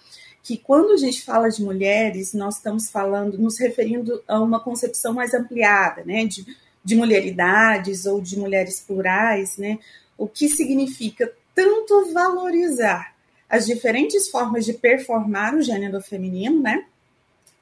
que 0.43 0.57
quando 0.57 0.93
a 0.93 0.97
gente 0.97 1.23
fala 1.23 1.51
de 1.51 1.62
mulheres, 1.62 2.33
nós 2.33 2.57
estamos 2.57 2.89
falando, 2.89 3.37
nos 3.37 3.59
referindo 3.59 4.23
a 4.27 4.41
uma 4.41 4.61
concepção 4.61 5.12
mais 5.12 5.35
ampliada, 5.35 6.05
né, 6.05 6.25
de, 6.25 6.47
de 6.83 6.95
mulheridades 6.95 8.07
ou 8.07 8.21
de 8.21 8.39
mulheres 8.39 8.81
plurais, 8.81 9.59
né, 9.59 9.79
o 10.17 10.27
que 10.27 10.49
significa 10.49 11.31
tanto 11.55 12.12
valorizar 12.12 13.15
as 13.49 13.67
diferentes 13.67 14.29
formas 14.29 14.65
de 14.65 14.73
performar 14.73 15.55
o 15.55 15.63
gênero 15.63 16.01
feminino, 16.01 16.61
né, 16.61 16.85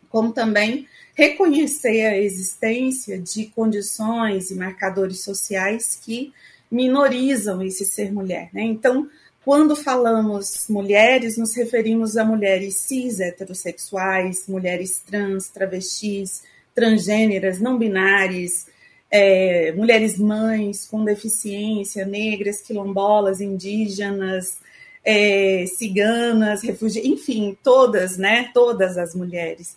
como 0.09 0.33
também 0.33 0.87
reconhecer 1.15 2.07
a 2.07 2.19
existência 2.19 3.19
de 3.19 3.47
condições 3.47 4.51
e 4.51 4.55
marcadores 4.55 5.23
sociais 5.23 6.01
que 6.05 6.33
minorizam 6.71 7.63
esse 7.63 7.85
ser 7.85 8.13
mulher. 8.13 8.49
Né? 8.53 8.63
Então, 8.63 9.09
quando 9.45 9.77
falamos 9.77 10.67
mulheres, 10.69 11.37
nos 11.37 11.55
referimos 11.55 12.17
a 12.17 12.25
mulheres 12.25 12.77
cis 12.77 13.21
heterossexuais, 13.21 14.49
mulheres 14.49 15.03
trans, 15.05 15.49
travestis, 15.49 16.43
transgêneras, 16.75 17.61
não 17.61 17.79
binárias, 17.79 18.67
é, 19.11 19.71
mulheres 19.73 20.19
mães 20.19 20.87
com 20.87 21.05
deficiência, 21.05 22.05
negras, 22.05 22.61
quilombolas, 22.61 23.41
indígenas, 23.41 24.59
é, 25.05 25.65
ciganas, 25.77 26.63
refugiadas, 26.63 27.11
enfim, 27.11 27.57
todas, 27.63 28.17
né? 28.17 28.51
Todas 28.55 28.97
as 28.97 29.15
mulheres. 29.15 29.77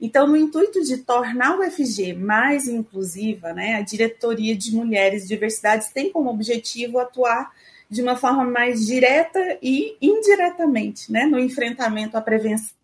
Então, 0.00 0.26
no 0.26 0.36
intuito 0.36 0.82
de 0.82 0.98
tornar 0.98 1.58
o 1.58 1.70
FG 1.70 2.12
mais 2.12 2.68
inclusiva, 2.68 3.54
né, 3.54 3.76
a 3.76 3.80
Diretoria 3.80 4.54
de 4.54 4.74
Mulheres 4.74 5.24
e 5.24 5.28
Diversidades 5.28 5.88
tem 5.88 6.12
como 6.12 6.30
objetivo 6.30 6.98
atuar 6.98 7.50
de 7.88 8.02
uma 8.02 8.14
forma 8.14 8.44
mais 8.44 8.84
direta 8.84 9.58
e 9.62 9.96
indiretamente 10.00 11.10
né, 11.10 11.24
no 11.24 11.38
enfrentamento 11.38 12.16
à 12.16 12.20
prevenção 12.20 12.74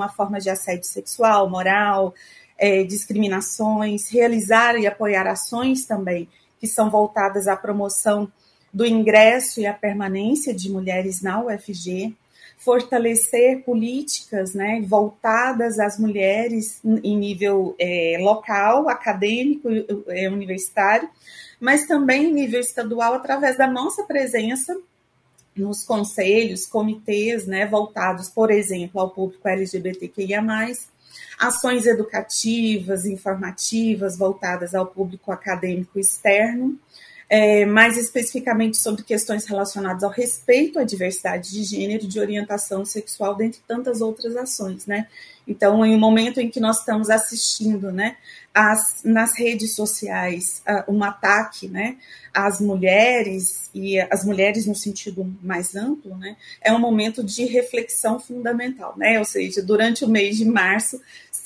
a 0.00 0.08
formas 0.08 0.44
de 0.44 0.50
assédio 0.50 0.84
sexual, 0.84 1.50
moral, 1.50 2.14
é, 2.56 2.84
discriminações, 2.84 4.08
realizar 4.08 4.78
e 4.78 4.86
apoiar 4.86 5.26
ações 5.26 5.84
também 5.84 6.28
que 6.60 6.68
são 6.68 6.88
voltadas 6.88 7.48
à 7.48 7.56
promoção 7.56 8.30
do 8.72 8.86
ingresso 8.86 9.60
e 9.60 9.66
à 9.66 9.72
permanência 9.74 10.54
de 10.54 10.70
mulheres 10.70 11.20
na 11.20 11.44
UFG, 11.44 12.14
fortalecer 12.56 13.62
políticas 13.64 14.54
né, 14.54 14.80
voltadas 14.86 15.78
às 15.80 15.98
mulheres 15.98 16.80
em 16.84 17.16
nível 17.16 17.74
é, 17.78 18.18
local, 18.20 18.88
acadêmico, 18.88 19.68
é, 20.08 20.28
universitário, 20.28 21.08
mas 21.60 21.86
também 21.86 22.30
em 22.30 22.32
nível 22.32 22.60
estadual, 22.60 23.14
através 23.14 23.58
da 23.58 23.66
nossa 23.66 24.04
presença 24.04 24.76
nos 25.56 25.84
conselhos, 25.84 26.66
comitês, 26.66 27.46
né, 27.46 27.66
voltados, 27.66 28.28
por 28.28 28.50
exemplo, 28.50 29.00
ao 29.00 29.10
público 29.10 29.46
LGBTQIA+, 29.46 30.42
ações 31.38 31.86
educativas, 31.86 33.04
informativas 33.04 34.16
voltadas 34.16 34.74
ao 34.74 34.86
público 34.86 35.30
acadêmico 35.30 35.98
externo, 35.98 36.78
é, 37.32 37.64
mais 37.64 37.96
especificamente 37.96 38.76
sobre 38.76 39.02
questões 39.02 39.46
relacionadas 39.46 40.04
ao 40.04 40.10
respeito 40.10 40.78
à 40.78 40.84
diversidade 40.84 41.50
de 41.50 41.64
gênero, 41.64 42.06
de 42.06 42.20
orientação 42.20 42.84
sexual, 42.84 43.34
dentre 43.34 43.58
tantas 43.66 44.02
outras 44.02 44.36
ações, 44.36 44.84
né? 44.84 45.08
Então, 45.48 45.82
em 45.82 45.94
um 45.96 45.98
momento 45.98 46.42
em 46.42 46.50
que 46.50 46.60
nós 46.60 46.80
estamos 46.80 47.08
assistindo, 47.08 47.90
né, 47.90 48.18
as, 48.52 49.00
nas 49.02 49.32
redes 49.36 49.74
sociais, 49.74 50.62
uh, 50.68 50.92
um 50.92 51.02
ataque, 51.02 51.68
né, 51.68 51.96
às 52.34 52.60
mulheres 52.60 53.70
e 53.74 53.98
as 53.98 54.26
mulheres 54.26 54.66
no 54.66 54.74
sentido 54.74 55.34
mais 55.42 55.74
amplo, 55.74 56.14
né, 56.18 56.36
é 56.60 56.70
um 56.70 56.78
momento 56.78 57.24
de 57.24 57.46
reflexão 57.46 58.20
fundamental, 58.20 58.92
né? 58.98 59.18
Ou 59.18 59.24
seja, 59.24 59.62
durante 59.62 60.04
o 60.04 60.08
mês 60.08 60.36
de 60.36 60.44
março, 60.44 61.00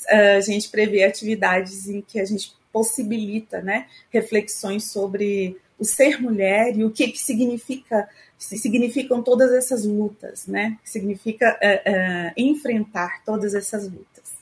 a 0.09 0.41
gente 0.41 0.67
prevê 0.67 1.05
atividades 1.05 1.87
em 1.87 2.01
que 2.01 2.19
a 2.19 2.25
gente 2.25 2.51
possibilita, 2.73 3.61
né, 3.61 3.87
reflexões 4.11 4.91
sobre 4.91 5.55
o 5.79 5.85
ser 5.85 6.21
mulher 6.21 6.75
e 6.77 6.83
o 6.83 6.91
que, 6.91 7.07
que 7.09 7.19
significa 7.19 8.07
significam 8.37 9.23
todas 9.23 9.51
essas 9.51 9.83
lutas, 9.83 10.45
né? 10.45 10.77
Significa 10.83 11.57
uh, 11.59 11.89
uh, 11.89 12.33
enfrentar 12.37 13.23
todas 13.25 13.55
essas 13.55 13.91
lutas. 13.91 14.37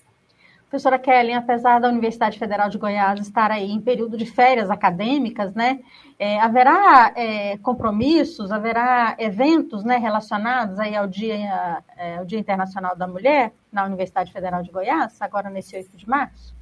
Professora 0.70 1.00
Kelly, 1.00 1.32
apesar 1.32 1.80
da 1.80 1.88
Universidade 1.88 2.38
Federal 2.38 2.70
de 2.70 2.78
Goiás 2.78 3.22
estar 3.22 3.50
aí 3.50 3.72
em 3.72 3.80
período 3.80 4.18
de 4.18 4.26
férias 4.26 4.70
acadêmicas, 4.70 5.54
né, 5.54 5.80
é, 6.20 6.38
haverá 6.42 7.14
é, 7.16 7.58
compromissos, 7.60 8.52
haverá 8.52 9.16
eventos, 9.18 9.86
né, 9.86 9.96
relacionados 9.98 10.78
aí 10.78 10.94
ao 10.94 11.08
Dia, 11.08 11.82
é, 11.96 12.18
ao 12.18 12.26
Dia 12.26 12.40
Internacional 12.40 12.94
da 12.94 13.08
Mulher 13.08 13.54
na 13.72 13.86
Universidade 13.86 14.34
Federal 14.34 14.64
de 14.64 14.72
Goiás, 14.72 15.22
agora 15.22 15.50
nesse 15.50 15.78
8 15.78 15.96
de 15.96 16.10
março? 16.10 16.54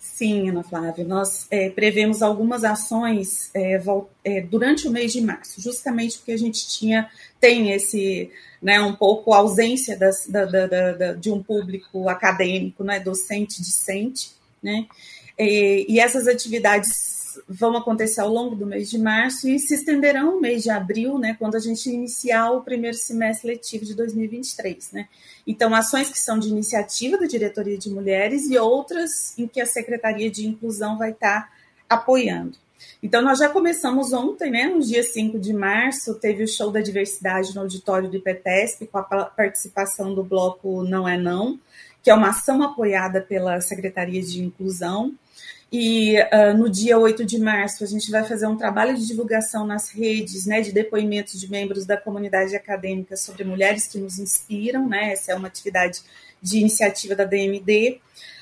Sim, 0.00 0.48
Ana 0.48 0.62
Flávia, 0.62 1.04
nós 1.04 1.46
é, 1.50 1.68
prevemos 1.68 2.22
algumas 2.22 2.64
ações 2.64 3.50
é, 3.54 3.78
é, 4.24 4.40
durante 4.40 4.88
o 4.88 4.90
mês 4.90 5.12
de 5.12 5.20
março, 5.20 5.60
justamente 5.60 6.16
porque 6.16 6.32
a 6.32 6.38
gente 6.38 6.66
tinha 6.68 7.10
tem 7.38 7.70
esse, 7.72 8.30
né, 8.62 8.80
um 8.80 8.96
pouco 8.96 9.34
ausência 9.34 9.98
das, 9.98 10.26
da, 10.26 10.46
da, 10.46 10.66
da, 10.66 11.12
de 11.12 11.30
um 11.30 11.42
público 11.42 12.08
acadêmico, 12.08 12.82
né, 12.82 12.98
docente, 12.98 13.60
discente, 13.60 14.30
né, 14.62 14.86
e, 15.38 15.84
e 15.86 16.00
essas 16.00 16.26
atividades 16.26 17.19
vão 17.48 17.76
acontecer 17.76 18.20
ao 18.20 18.28
longo 18.28 18.54
do 18.54 18.66
mês 18.66 18.88
de 18.88 18.98
março 18.98 19.48
e 19.48 19.58
se 19.58 19.74
estenderão 19.74 20.36
o 20.36 20.40
mês 20.40 20.62
de 20.62 20.70
abril, 20.70 21.18
né, 21.18 21.36
quando 21.38 21.56
a 21.56 21.60
gente 21.60 21.88
iniciar 21.90 22.50
o 22.50 22.62
primeiro 22.62 22.96
semestre 22.96 23.48
letivo 23.48 23.84
de 23.84 23.94
2023, 23.94 24.92
né. 24.92 25.08
Então, 25.46 25.74
ações 25.74 26.10
que 26.10 26.18
são 26.18 26.38
de 26.38 26.48
iniciativa 26.48 27.18
da 27.18 27.26
Diretoria 27.26 27.76
de 27.76 27.90
Mulheres 27.90 28.48
e 28.48 28.58
outras 28.58 29.36
em 29.38 29.46
que 29.46 29.60
a 29.60 29.66
Secretaria 29.66 30.30
de 30.30 30.46
Inclusão 30.46 30.96
vai 30.98 31.10
estar 31.10 31.50
apoiando. 31.88 32.56
Então, 33.02 33.22
nós 33.22 33.38
já 33.38 33.48
começamos 33.48 34.12
ontem, 34.12 34.50
né, 34.50 34.66
no 34.66 34.80
dia 34.80 35.02
5 35.02 35.38
de 35.38 35.52
março, 35.52 36.14
teve 36.14 36.44
o 36.44 36.48
show 36.48 36.70
da 36.70 36.80
diversidade 36.80 37.54
no 37.54 37.62
auditório 37.62 38.08
do 38.08 38.16
IPTESP, 38.16 38.86
com 38.86 38.98
a 38.98 39.02
participação 39.02 40.14
do 40.14 40.22
bloco 40.22 40.82
Não 40.84 41.08
é 41.08 41.18
Não, 41.18 41.58
que 42.02 42.10
é 42.10 42.14
uma 42.14 42.30
ação 42.30 42.62
apoiada 42.62 43.20
pela 43.20 43.60
Secretaria 43.60 44.22
de 44.22 44.42
Inclusão. 44.42 45.14
E 45.72 46.16
uh, 46.20 46.56
no 46.56 46.68
dia 46.68 46.98
8 46.98 47.24
de 47.24 47.38
março, 47.38 47.84
a 47.84 47.86
gente 47.86 48.10
vai 48.10 48.24
fazer 48.24 48.46
um 48.46 48.56
trabalho 48.56 48.96
de 48.96 49.06
divulgação 49.06 49.64
nas 49.64 49.90
redes, 49.90 50.44
né, 50.44 50.60
de 50.60 50.72
depoimentos 50.72 51.38
de 51.38 51.48
membros 51.48 51.86
da 51.86 51.96
comunidade 51.96 52.56
acadêmica 52.56 53.16
sobre 53.16 53.44
mulheres 53.44 53.86
que 53.86 53.98
nos 53.98 54.18
inspiram, 54.18 54.88
né, 54.88 55.12
essa 55.12 55.30
é 55.30 55.34
uma 55.34 55.46
atividade 55.46 56.00
de 56.42 56.58
iniciativa 56.58 57.14
da 57.14 57.24
DMD. 57.24 58.00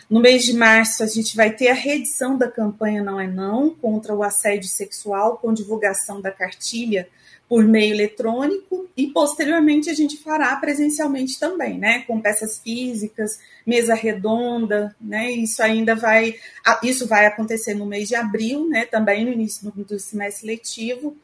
No 0.08 0.20
mês 0.20 0.44
de 0.44 0.54
março, 0.54 1.02
a 1.02 1.06
gente 1.06 1.36
vai 1.36 1.54
ter 1.54 1.68
a 1.68 1.74
reedição 1.74 2.38
da 2.38 2.50
campanha 2.50 3.02
Não 3.02 3.20
é 3.20 3.26
Não 3.26 3.70
contra 3.70 4.14
o 4.14 4.22
assédio 4.22 4.68
sexual, 4.68 5.36
com 5.36 5.52
divulgação 5.52 6.20
da 6.20 6.30
cartilha 6.30 7.06
por 7.48 7.64
meio 7.64 7.94
eletrônico 7.94 8.86
e 8.96 9.06
posteriormente 9.06 9.88
a 9.88 9.94
gente 9.94 10.18
fará 10.18 10.54
presencialmente 10.56 11.40
também, 11.40 11.78
né, 11.78 12.00
com 12.00 12.20
peças 12.20 12.58
físicas, 12.58 13.38
mesa 13.66 13.94
redonda, 13.94 14.94
né, 15.00 15.30
isso 15.30 15.62
ainda 15.62 15.94
vai, 15.94 16.34
isso 16.82 17.06
vai 17.06 17.24
acontecer 17.24 17.72
no 17.74 17.86
mês 17.86 18.06
de 18.06 18.14
abril, 18.14 18.68
né, 18.68 18.84
também 18.84 19.24
no 19.24 19.32
início 19.32 19.72
do, 19.72 19.98
semestre 19.98 20.46
letivo, 20.46 21.16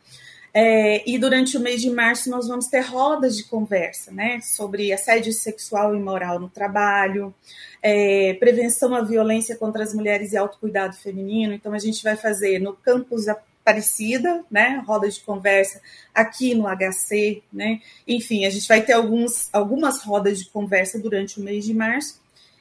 é, 0.55 1.03
e 1.05 1.19
durante 1.19 1.57
o 1.57 1.61
mês 1.61 1.83
de 1.83 1.91
março 1.91 2.31
nós 2.31 2.47
vamos 2.47 2.69
ter 2.69 2.81
rodas 2.81 3.37
de 3.37 3.45
conversa, 3.45 4.13
né, 4.13 4.41
sobre 4.41 4.93
assédio 4.93 5.33
sexual 5.33 5.95
e 5.97 5.99
moral 5.99 6.39
no 6.39 6.49
trabalho, 6.49 7.35
é, 7.83 8.35
prevenção 8.35 8.95
à 8.95 9.03
violência 9.03 9.57
contra 9.57 9.83
as 9.83 9.93
mulheres 9.93 10.33
e 10.33 10.37
autocuidado 10.37 10.97
feminino, 10.97 11.53
então 11.53 11.73
a 11.73 11.79
gente 11.79 12.03
vai 12.03 12.17
fazer 12.17 12.61
no 12.61 12.73
campus 12.73 13.27
parecida, 13.65 14.45
né? 14.51 14.83
Roda 14.87 15.09
de 15.09 15.19
conversa 15.21 15.81
aqui 16.15 16.55
no 16.55 16.65
HC, 16.65 17.43
né? 17.51 17.81
Enfim, 18.07 18.45
a 18.45 18.51
gente 18.51 18.69
vai 18.69 18.83
ter 18.83 18.93
alguns, 18.93 19.49
algumas 19.53 20.03
rodas 20.03 20.39
de 20.39 20.51
conversa 20.51 20.99
durante 20.99 21.41
o 21.41 21.43
mês 21.43 21.65
de 21.65 21.73
março. 21.73 22.21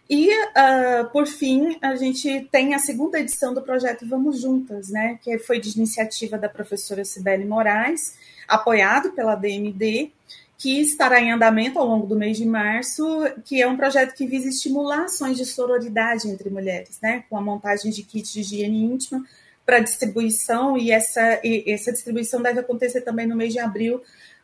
E, 0.09 0.29
uh, 0.29 1.09
por 1.11 1.25
fim, 1.25 1.77
a 1.81 1.95
gente 1.95 2.47
tem 2.51 2.73
a 2.73 2.79
segunda 2.79 3.19
edição 3.19 3.53
do 3.53 3.61
projeto 3.61 4.07
Vamos 4.07 4.41
Juntas, 4.41 4.89
né? 4.89 5.17
Que 5.21 5.39
foi 5.39 5.59
de 5.59 5.75
iniciativa 5.77 6.37
da 6.37 6.49
professora 6.49 7.05
Cibele 7.05 7.45
Moraes, 7.45 8.15
apoiado 8.47 9.11
pela 9.13 9.35
DMD, 9.35 10.11
que 10.57 10.81
estará 10.81 11.19
em 11.21 11.31
andamento 11.31 11.79
ao 11.79 11.87
longo 11.87 12.05
do 12.05 12.15
mês 12.15 12.37
de 12.37 12.45
março, 12.45 13.03
que 13.45 13.61
é 13.61 13.67
um 13.67 13.77
projeto 13.77 14.13
que 14.13 14.27
visa 14.27 14.49
estimular 14.49 15.05
ações 15.05 15.37
de 15.37 15.45
sororidade 15.45 16.27
entre 16.29 16.49
mulheres, 16.49 16.99
né? 17.01 17.23
Com 17.29 17.37
a 17.37 17.41
montagem 17.41 17.91
de 17.91 18.03
kits 18.03 18.31
de 18.33 18.41
higiene 18.41 18.83
íntima 18.83 19.23
para 19.65 19.79
distribuição 19.79 20.77
e 20.77 20.91
essa, 20.91 21.39
e 21.43 21.63
essa 21.71 21.91
distribuição 21.91 22.41
deve 22.41 22.59
acontecer 22.59 23.01
também 23.01 23.25
no 23.25 23.35
mês 23.35 23.53
de 23.53 23.59
abril, 23.59 24.01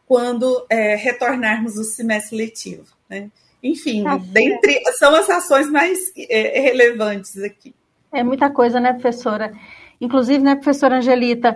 quando 0.08 0.66
é, 0.70 0.96
retornarmos 0.96 1.78
o 1.78 1.84
semestre 1.84 2.38
letivo. 2.38 2.86
Né? 3.10 3.30
Enfim, 3.62 4.04
tá 4.04 4.18
dentre, 4.18 4.80
são 4.94 5.14
as 5.16 5.30
ações 5.30 5.70
mais 5.70 5.98
é, 6.30 6.60
relevantes 6.62 7.38
aqui. 7.44 7.76
É 8.12 8.24
muita 8.24 8.50
coisa, 8.50 8.80
né, 8.80 8.94
professora? 8.94 9.52
Inclusive, 10.00 10.44
né, 10.44 10.56
professora 10.56 10.98
Angelita, 10.98 11.56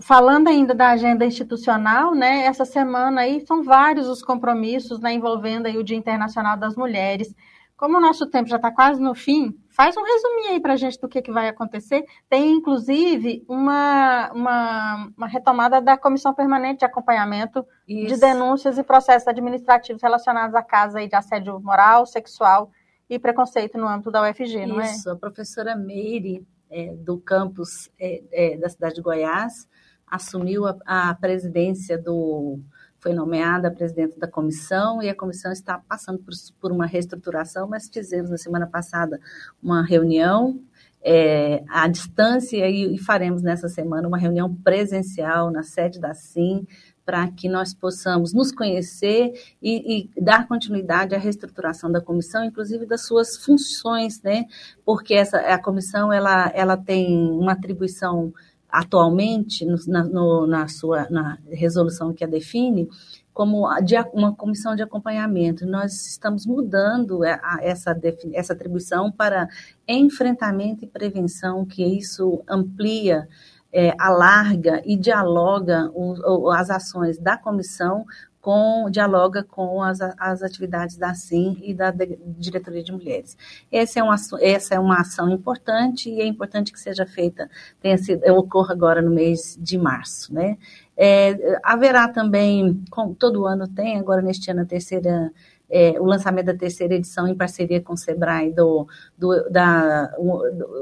falando 0.00 0.48
ainda 0.48 0.74
da 0.74 0.90
agenda 0.90 1.24
institucional, 1.24 2.14
né, 2.14 2.44
essa 2.46 2.64
semana 2.64 3.22
aí 3.22 3.44
são 3.46 3.62
vários 3.62 4.08
os 4.08 4.22
compromissos 4.22 5.00
né, 5.00 5.12
envolvendo 5.12 5.66
aí 5.66 5.76
o 5.76 5.84
Dia 5.84 5.96
Internacional 5.96 6.56
das 6.56 6.74
Mulheres. 6.76 7.34
Como 7.76 7.98
o 7.98 8.00
nosso 8.00 8.26
tempo 8.26 8.48
já 8.48 8.56
está 8.56 8.70
quase 8.70 9.00
no 9.00 9.14
fim, 9.14 9.54
faz 9.74 9.96
um 9.96 10.02
resuminho 10.02 10.50
aí 10.52 10.60
para 10.60 10.74
a 10.74 10.76
gente 10.76 11.00
do 11.00 11.08
que, 11.08 11.20
que 11.20 11.32
vai 11.32 11.48
acontecer. 11.48 12.04
Tem, 12.30 12.52
inclusive, 12.52 13.44
uma, 13.48 14.30
uma, 14.32 15.12
uma 15.16 15.26
retomada 15.26 15.80
da 15.80 15.98
Comissão 15.98 16.32
Permanente 16.32 16.78
de 16.78 16.84
Acompanhamento 16.84 17.66
Isso. 17.86 18.14
de 18.14 18.20
Denúncias 18.20 18.78
e 18.78 18.84
Processos 18.84 19.26
Administrativos 19.26 20.00
relacionados 20.00 20.54
à 20.54 20.62
casa 20.62 21.06
de 21.06 21.14
assédio 21.14 21.60
moral, 21.60 22.06
sexual 22.06 22.70
e 23.10 23.18
preconceito 23.18 23.76
no 23.76 23.88
âmbito 23.88 24.12
da 24.12 24.22
UFG, 24.22 24.64
não 24.64 24.80
é? 24.80 24.84
Isso, 24.84 25.10
a 25.10 25.16
professora 25.16 25.74
Meire, 25.74 26.46
é, 26.70 26.94
do 26.94 27.18
campus 27.18 27.90
é, 27.98 28.22
é, 28.32 28.56
da 28.56 28.68
cidade 28.68 28.94
de 28.94 29.02
Goiás, 29.02 29.68
assumiu 30.06 30.66
a, 30.66 30.76
a 30.86 31.14
presidência 31.14 31.98
do 31.98 32.60
foi 33.04 33.12
nomeada 33.12 33.70
presidente 33.70 34.18
da 34.18 34.26
comissão 34.26 35.02
e 35.02 35.10
a 35.10 35.14
comissão 35.14 35.52
está 35.52 35.78
passando 35.78 36.20
por, 36.20 36.32
por 36.58 36.72
uma 36.72 36.86
reestruturação, 36.86 37.68
mas 37.68 37.86
fizemos 37.86 38.30
na 38.30 38.38
semana 38.38 38.66
passada 38.66 39.20
uma 39.62 39.84
reunião 39.84 40.58
é, 41.02 41.62
à 41.68 41.86
distância 41.86 42.66
e, 42.66 42.94
e, 42.94 42.98
faremos 42.98 43.42
nessa 43.42 43.68
semana 43.68 44.08
uma 44.08 44.16
reunião 44.16 44.54
presencial 44.54 45.50
na 45.50 45.62
sede 45.62 46.00
da 46.00 46.14
SIM 46.14 46.66
para 47.04 47.28
que 47.28 47.46
nós 47.46 47.74
possamos 47.74 48.32
nos 48.32 48.50
conhecer 48.50 49.34
e, 49.60 50.08
e, 50.16 50.22
dar 50.22 50.48
continuidade 50.48 51.14
à 51.14 51.18
reestruturação 51.18 51.92
da 51.92 52.00
comissão, 52.00 52.42
inclusive 52.42 52.86
das 52.86 53.06
suas 53.06 53.36
funções, 53.36 54.22
né? 54.22 54.46
Porque 54.82 55.12
essa 55.12 55.36
a 55.40 55.62
comissão 55.62 56.10
ela, 56.10 56.50
ela 56.54 56.78
tem 56.78 57.14
uma 57.32 57.52
atribuição 57.52 58.32
atualmente, 58.74 59.64
no, 59.64 59.76
na, 59.86 60.02
no, 60.02 60.46
na 60.46 60.66
sua 60.66 61.08
na 61.08 61.38
resolução 61.48 62.12
que 62.12 62.24
a 62.24 62.26
define, 62.26 62.88
como 63.32 63.68
uma 64.12 64.34
comissão 64.34 64.74
de 64.74 64.82
acompanhamento. 64.82 65.64
Nós 65.64 66.06
estamos 66.06 66.44
mudando 66.44 67.24
essa, 67.24 67.96
essa 68.32 68.52
atribuição 68.52 69.12
para 69.12 69.48
enfrentamento 69.86 70.84
e 70.84 70.88
prevenção, 70.88 71.64
que 71.64 71.84
isso 71.84 72.42
amplia, 72.48 73.28
é, 73.72 73.92
alarga 73.98 74.82
e 74.84 74.96
dialoga 74.96 75.90
o, 75.94 76.50
as 76.50 76.70
ações 76.70 77.18
da 77.18 77.36
comissão 77.36 78.04
com, 78.44 78.90
dialoga 78.90 79.42
com 79.42 79.82
as, 79.82 80.02
as 80.02 80.42
atividades 80.42 80.98
da 80.98 81.14
SIM 81.14 81.58
e 81.62 81.72
da 81.72 81.90
Diretoria 82.38 82.84
de 82.84 82.92
Mulheres. 82.92 83.38
Essa 83.72 84.00
é, 84.00 84.02
uma, 84.02 84.16
essa 84.38 84.74
é 84.74 84.78
uma 84.78 85.00
ação 85.00 85.30
importante 85.30 86.10
e 86.10 86.20
é 86.20 86.26
importante 86.26 86.70
que 86.70 86.78
seja 86.78 87.06
feita, 87.06 87.48
tenha 87.80 87.96
sido, 87.96 88.22
ocorra 88.34 88.74
agora 88.74 89.00
no 89.00 89.10
mês 89.10 89.58
de 89.58 89.78
março, 89.78 90.34
né? 90.34 90.58
É, 90.94 91.58
haverá 91.62 92.06
também, 92.06 92.84
como 92.90 93.14
todo 93.14 93.46
ano 93.46 93.66
tem, 93.66 93.98
agora 93.98 94.20
neste 94.20 94.50
ano 94.50 94.60
a 94.60 94.66
terceira 94.66 95.32
é, 95.76 96.00
o 96.00 96.04
lançamento 96.04 96.46
da 96.46 96.54
terceira 96.54 96.94
edição 96.94 97.26
em 97.26 97.34
parceria 97.34 97.80
com 97.80 97.94
o 97.94 97.96
Sebrae 97.96 98.52
do, 98.52 98.86
do, 99.18 99.50
da, 99.50 100.06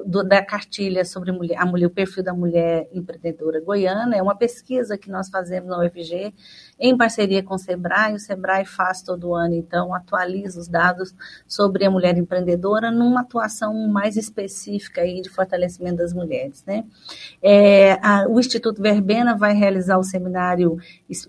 do, 0.05 0.23
da 0.23 0.45
cartilha 0.45 1.03
sobre 1.03 1.33
mulher, 1.33 1.57
a 1.59 1.65
mulher, 1.65 1.87
o 1.87 1.91
perfil 1.91 2.23
da 2.23 2.35
mulher 2.35 2.87
empreendedora 2.93 3.59
goiana. 3.63 4.15
É 4.15 4.23
uma 4.23 4.37
pesquisa 4.37 4.99
que 4.99 5.11
nós 5.11 5.31
fazemos 5.31 5.71
na 5.71 5.79
UFG 5.79 6.35
em 6.79 6.95
parceria 6.95 7.43
com 7.43 7.55
o 7.55 7.59
Sebrae. 7.59 8.13
O 8.13 8.19
Sebrae 8.19 8.67
faz 8.67 9.01
todo 9.01 9.35
ano, 9.35 9.55
então, 9.55 9.95
atualiza 9.95 10.61
os 10.61 10.69
dados 10.69 11.15
sobre 11.49 11.87
a 11.87 11.91
mulher 11.91 12.19
empreendedora 12.19 12.91
numa 12.91 13.23
atuação 13.23 13.73
mais 13.89 14.19
específica 14.19 15.01
aí 15.01 15.23
de 15.23 15.31
fortalecimento 15.31 15.97
das 15.97 16.13
mulheres. 16.13 16.63
Né? 16.67 16.85
É, 17.43 17.93
a, 18.07 18.27
o 18.29 18.39
Instituto 18.39 18.83
Verbena 18.83 19.35
vai 19.35 19.55
realizar 19.55 19.97
o 19.97 20.05
seminário 20.05 20.77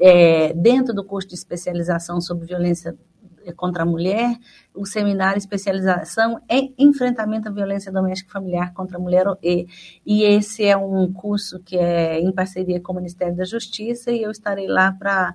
é, 0.02 0.52
dentro 0.52 0.93
do 0.93 1.02
curso 1.02 1.30
de 1.30 1.36
especialização 1.36 2.19
sobre 2.19 2.45
violência 2.45 2.93
contra 3.51 3.84
a 3.84 3.86
mulher, 3.86 4.38
o 4.73 4.86
seminário 4.86 5.38
especialização 5.38 6.41
em 6.49 6.73
enfrentamento 6.77 7.49
à 7.49 7.51
violência 7.51 7.91
doméstica 7.91 8.29
e 8.29 8.34
familiar 8.34 8.73
contra 8.73 8.97
a 8.97 9.01
mulher 9.01 9.25
e, 9.41 9.67
e 10.06 10.23
esse 10.23 10.63
é 10.63 10.77
um 10.77 11.12
curso 11.12 11.60
que 11.60 11.77
é 11.77 12.19
em 12.19 12.32
parceria 12.32 12.79
com 12.79 12.93
o 12.93 12.95
Ministério 12.95 13.36
da 13.36 13.43
Justiça 13.43 14.12
e 14.12 14.23
eu 14.23 14.32
estarei 14.32 14.67
lá 14.67 14.91
para 14.91 15.34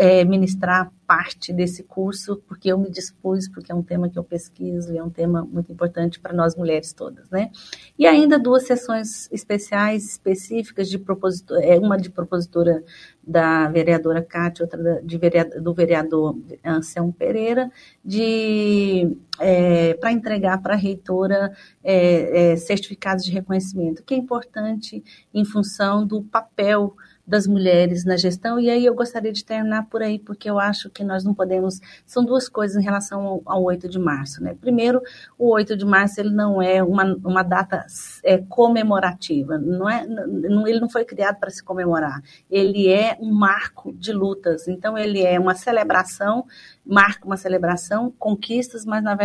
é, 0.00 0.24
ministrar 0.24 0.90
parte 1.06 1.52
desse 1.52 1.82
curso, 1.82 2.42
porque 2.48 2.72
eu 2.72 2.78
me 2.78 2.88
dispus, 2.88 3.46
porque 3.48 3.70
é 3.70 3.74
um 3.74 3.82
tema 3.82 4.08
que 4.08 4.18
eu 4.18 4.24
pesquiso 4.24 4.94
e 4.94 4.96
é 4.96 5.04
um 5.04 5.10
tema 5.10 5.44
muito 5.44 5.70
importante 5.70 6.18
para 6.18 6.32
nós 6.32 6.56
mulheres 6.56 6.94
todas, 6.94 7.28
né? 7.28 7.50
E 7.98 8.06
ainda 8.06 8.38
duas 8.38 8.62
sessões 8.66 9.30
especiais, 9.30 10.08
específicas, 10.08 10.88
de 10.88 10.98
propositor, 10.98 11.58
é, 11.60 11.78
uma 11.78 11.98
de 11.98 12.08
propositura 12.08 12.82
da 13.22 13.68
vereadora 13.68 14.22
Cátia, 14.22 14.64
outra 14.64 15.02
de 15.04 15.18
vereador, 15.18 15.60
do 15.60 15.74
vereador 15.74 16.38
Anselmo 16.64 17.12
Pereira, 17.12 17.70
de 18.02 19.18
é, 19.38 19.92
para 19.94 20.12
entregar 20.12 20.62
para 20.62 20.72
a 20.72 20.78
reitora 20.78 21.52
é, 21.84 22.52
é, 22.52 22.56
certificados 22.56 23.22
de 23.22 23.32
reconhecimento, 23.32 24.02
que 24.02 24.14
é 24.14 24.16
importante 24.16 25.04
em 25.34 25.44
função 25.44 26.06
do 26.06 26.22
papel 26.22 26.96
das 27.30 27.46
mulheres 27.46 28.04
na 28.04 28.16
gestão, 28.16 28.58
e 28.58 28.68
aí 28.68 28.84
eu 28.84 28.94
gostaria 28.94 29.32
de 29.32 29.44
terminar 29.44 29.86
por 29.86 30.02
aí, 30.02 30.18
porque 30.18 30.50
eu 30.50 30.58
acho 30.58 30.90
que 30.90 31.04
nós 31.04 31.22
não 31.22 31.32
podemos. 31.32 31.80
São 32.04 32.24
duas 32.24 32.48
coisas 32.48 32.76
em 32.76 32.84
relação 32.84 33.24
ao, 33.24 33.42
ao 33.46 33.62
8 33.62 33.88
de 33.88 33.98
março. 33.98 34.42
Né? 34.42 34.56
Primeiro, 34.60 35.00
o 35.38 35.54
8 35.54 35.76
de 35.76 35.86
março 35.86 36.20
ele 36.20 36.30
não 36.30 36.60
é 36.60 36.82
uma, 36.82 37.04
uma 37.24 37.42
data 37.44 37.86
é, 38.24 38.38
comemorativa, 38.38 39.56
não 39.56 39.88
é, 39.88 40.04
não, 40.06 40.66
ele 40.66 40.80
não 40.80 40.90
foi 40.90 41.04
criado 41.04 41.38
para 41.38 41.50
se 41.50 41.62
comemorar, 41.62 42.20
ele 42.50 42.88
é 42.88 43.16
um 43.20 43.32
marco 43.32 43.92
de 43.92 44.12
lutas, 44.12 44.66
então 44.66 44.98
ele 44.98 45.22
é 45.22 45.38
uma 45.38 45.54
celebração 45.54 46.44
marca 46.84 47.26
uma 47.26 47.36
celebração, 47.36 48.12
conquistas, 48.18 48.84
mas 48.84 49.02
na, 49.02 49.16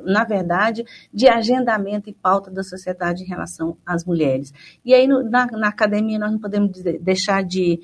na 0.00 0.24
verdade 0.24 0.84
de 1.12 1.28
agendamento 1.28 2.08
e 2.08 2.14
pauta 2.14 2.50
da 2.50 2.62
sociedade 2.62 3.22
em 3.22 3.26
relação 3.26 3.76
às 3.84 4.04
mulheres. 4.04 4.52
E 4.84 4.94
aí 4.94 5.06
no, 5.06 5.22
na, 5.28 5.46
na 5.46 5.68
academia 5.68 6.18
nós 6.18 6.32
não 6.32 6.38
podemos 6.38 6.82
deixar 7.00 7.42
de 7.42 7.80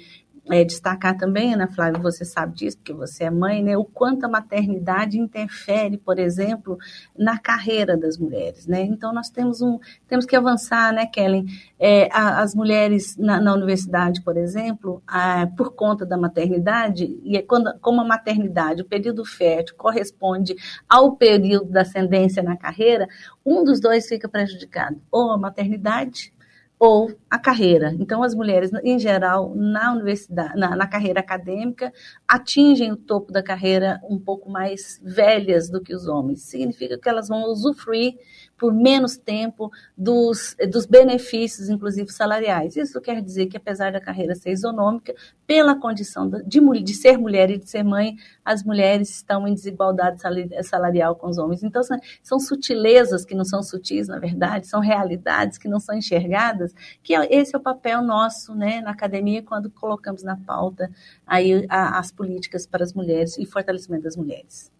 é, 0.49 0.65
destacar 0.65 1.17
também, 1.17 1.55
Ana 1.55 1.69
Flávia, 1.69 2.01
você 2.01 2.25
sabe 2.25 2.55
disso, 2.55 2.79
porque 2.79 2.93
você 2.93 3.25
é 3.25 3.31
mãe, 3.31 3.63
né, 3.63 3.77
o 3.77 3.85
quanto 3.85 4.25
a 4.25 4.29
maternidade 4.29 5.19
interfere, 5.19 5.99
por 5.99 6.19
exemplo, 6.19 6.79
na 7.17 7.39
carreira 7.39 7.97
das 7.97 8.17
mulheres, 8.17 8.67
né? 8.67 8.83
Então 8.83 9.13
nós 9.13 9.29
temos 9.29 9.61
um, 9.61 9.79
temos 10.09 10.27
que 10.27 10.35
avançar, 10.35 10.93
né, 10.93 11.07
Kellen? 11.07 11.47
É, 11.79 12.09
a, 12.13 12.41
as 12.41 12.55
mulheres 12.55 13.17
na, 13.17 13.41
na, 13.41 13.55
universidade, 13.55 14.23
por 14.23 14.37
exemplo, 14.37 15.03
a, 15.07 15.47
por 15.57 15.73
conta 15.75 16.07
da 16.07 16.17
maternidade, 16.17 17.19
e 17.23 17.37
é 17.37 17.43
quando, 17.43 17.73
como 17.81 18.01
a 18.01 18.05
maternidade, 18.05 18.83
o 18.83 18.87
período 18.87 19.25
fértil 19.25 19.77
corresponde 19.77 20.55
ao 20.89 21.17
período 21.17 21.71
da 21.71 21.83
ascendência 21.83 22.43
na 22.43 22.57
carreira, 22.57 23.09
um 23.45 23.65
dos 23.65 23.81
dois 23.81 24.09
fica 24.09 24.29
prejudicado, 24.29 25.01
ou 25.11 25.31
a 25.31 25.39
maternidade 25.39 26.33
ou 26.81 27.15
a 27.29 27.39
carreira. 27.39 27.95
Então, 28.01 28.23
as 28.23 28.35
mulheres, 28.35 28.71
em 28.83 28.99
geral, 28.99 29.55
na 29.55 29.93
universidade, 29.93 30.59
na, 30.59 30.75
na, 30.75 30.87
carreira 30.87 31.21
acadêmica, 31.21 31.93
atingem 32.27 32.91
o 32.91 32.97
topo 32.97 33.31
da 33.31 33.43
carreira 33.43 34.01
um 34.09 34.19
pouco 34.19 34.51
mais 34.51 34.99
velhas 35.05 35.69
do 35.69 35.83
que 35.83 35.95
os 35.95 36.09
homens. 36.09 36.41
Significa 36.41 36.97
que 36.97 37.07
elas 37.07 37.29
vão 37.29 37.45
usufruir 37.45 38.15
por 38.61 38.75
menos 38.75 39.17
tempo 39.17 39.73
dos, 39.97 40.55
dos 40.71 40.85
benefícios, 40.85 41.71
inclusive 41.71 42.13
salariais. 42.13 42.77
Isso 42.77 43.01
quer 43.01 43.23
dizer 43.23 43.47
que, 43.47 43.57
apesar 43.57 43.91
da 43.91 44.01
carreira 44.01 44.35
ser 44.35 44.51
isonômica, 44.51 45.15
pela 45.47 45.75
condição 45.75 46.29
de, 46.29 46.61
de 46.83 46.95
ser 46.95 47.17
mulher 47.17 47.51
e 47.51 47.57
de 47.57 47.69
ser 47.71 47.83
mãe, 47.83 48.17
as 48.45 48.63
mulheres 48.63 49.09
estão 49.09 49.49
em 49.49 49.55
desigualdade 49.55 50.21
salarial 50.63 51.17
com 51.17 51.31
os 51.31 51.39
homens. 51.39 51.63
Então, 51.63 51.83
são, 51.83 51.99
são 52.23 52.39
sutilezas 52.39 53.25
que 53.25 53.35
não 53.35 53.47
são 53.47 53.63
sutis, 53.63 54.09
na 54.09 54.19
verdade, 54.19 54.67
são 54.67 54.81
realidades 54.81 55.57
que 55.57 55.67
não 55.67 55.81
são 55.81 55.97
enxergadas, 55.97 56.75
que 57.03 57.15
é, 57.15 57.35
esse 57.35 57.57
é 57.57 57.59
o 57.59 57.63
papel 57.63 58.03
nosso 58.03 58.55
né, 58.55 58.83
na 58.83 58.91
academia 58.91 59.43
quando 59.43 59.71
colocamos 59.71 60.23
na 60.23 60.37
pauta 60.37 60.91
aí 61.27 61.65
a, 61.71 61.99
as 61.99 62.13
políticas 62.13 62.67
para 62.67 62.85
as 62.85 62.93
mulheres 62.93 63.39
e 63.39 63.47
fortalecimento 63.47 64.03
das 64.03 64.17
mulheres. 64.17 64.71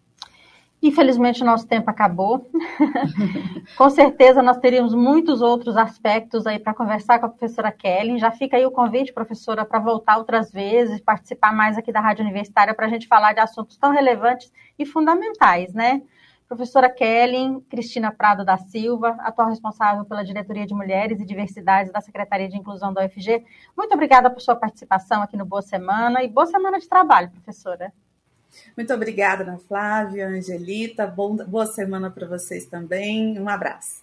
Infelizmente, 0.83 1.45
nosso 1.45 1.67
tempo 1.67 1.91
acabou. 1.91 2.51
com 3.77 3.91
certeza, 3.91 4.43
nós 4.43 4.57
teríamos 4.57 4.95
muitos 4.95 5.43
outros 5.43 5.77
aspectos 5.77 6.47
aí 6.47 6.59
para 6.59 6.73
conversar 6.73 7.19
com 7.19 7.27
a 7.27 7.29
professora 7.29 7.71
Kelly. 7.71 8.19
Já 8.19 8.31
fica 8.31 8.57
aí 8.57 8.65
o 8.65 8.71
convite, 8.71 9.13
professora, 9.13 9.65
para 9.65 9.79
voltar 9.79 10.17
outras 10.17 10.51
vezes, 10.51 11.01
participar 11.01 11.53
mais 11.53 11.77
aqui 11.77 11.93
da 11.93 12.01
Rádio 12.01 12.25
Universitária 12.25 12.75
para 12.75 12.87
a 12.87 12.89
gente 12.89 13.07
falar 13.07 13.35
de 13.35 13.41
assuntos 13.41 13.77
tão 13.77 13.93
relevantes 13.93 14.51
e 14.79 14.87
fundamentais, 14.87 15.75
né? 15.75 16.01
Professora 16.49 16.89
Kellen 16.89 17.61
Cristina 17.69 18.11
Prado 18.11 18.45
da 18.45 18.57
Silva, 18.57 19.17
atual 19.21 19.51
responsável 19.51 20.05
pela 20.07 20.25
Diretoria 20.25 20.67
de 20.67 20.75
Mulheres 20.75 21.21
e 21.21 21.27
Diversidade 21.27 21.93
da 21.93 22.01
Secretaria 22.01 22.49
de 22.49 22.57
Inclusão 22.57 22.93
da 22.93 23.05
UFG. 23.05 23.45
Muito 23.77 23.93
obrigada 23.93 24.31
por 24.31 24.41
sua 24.41 24.57
participação 24.57 25.23
aqui 25.23 25.37
no 25.37 25.45
Boa 25.45 25.63
Semana 25.63 26.25
e 26.25 26.29
boa 26.29 26.47
semana 26.47 26.81
de 26.81 26.89
trabalho, 26.89 27.31
professora. 27.31 27.93
Muito 28.77 28.93
obrigada, 28.93 29.43
Ana 29.43 29.59
Flávia, 29.59 30.29
Angelita. 30.29 31.07
Bom, 31.07 31.37
boa 31.37 31.67
semana 31.67 32.11
para 32.11 32.27
vocês 32.27 32.67
também. 32.67 33.39
Um 33.39 33.49
abraço. 33.49 34.03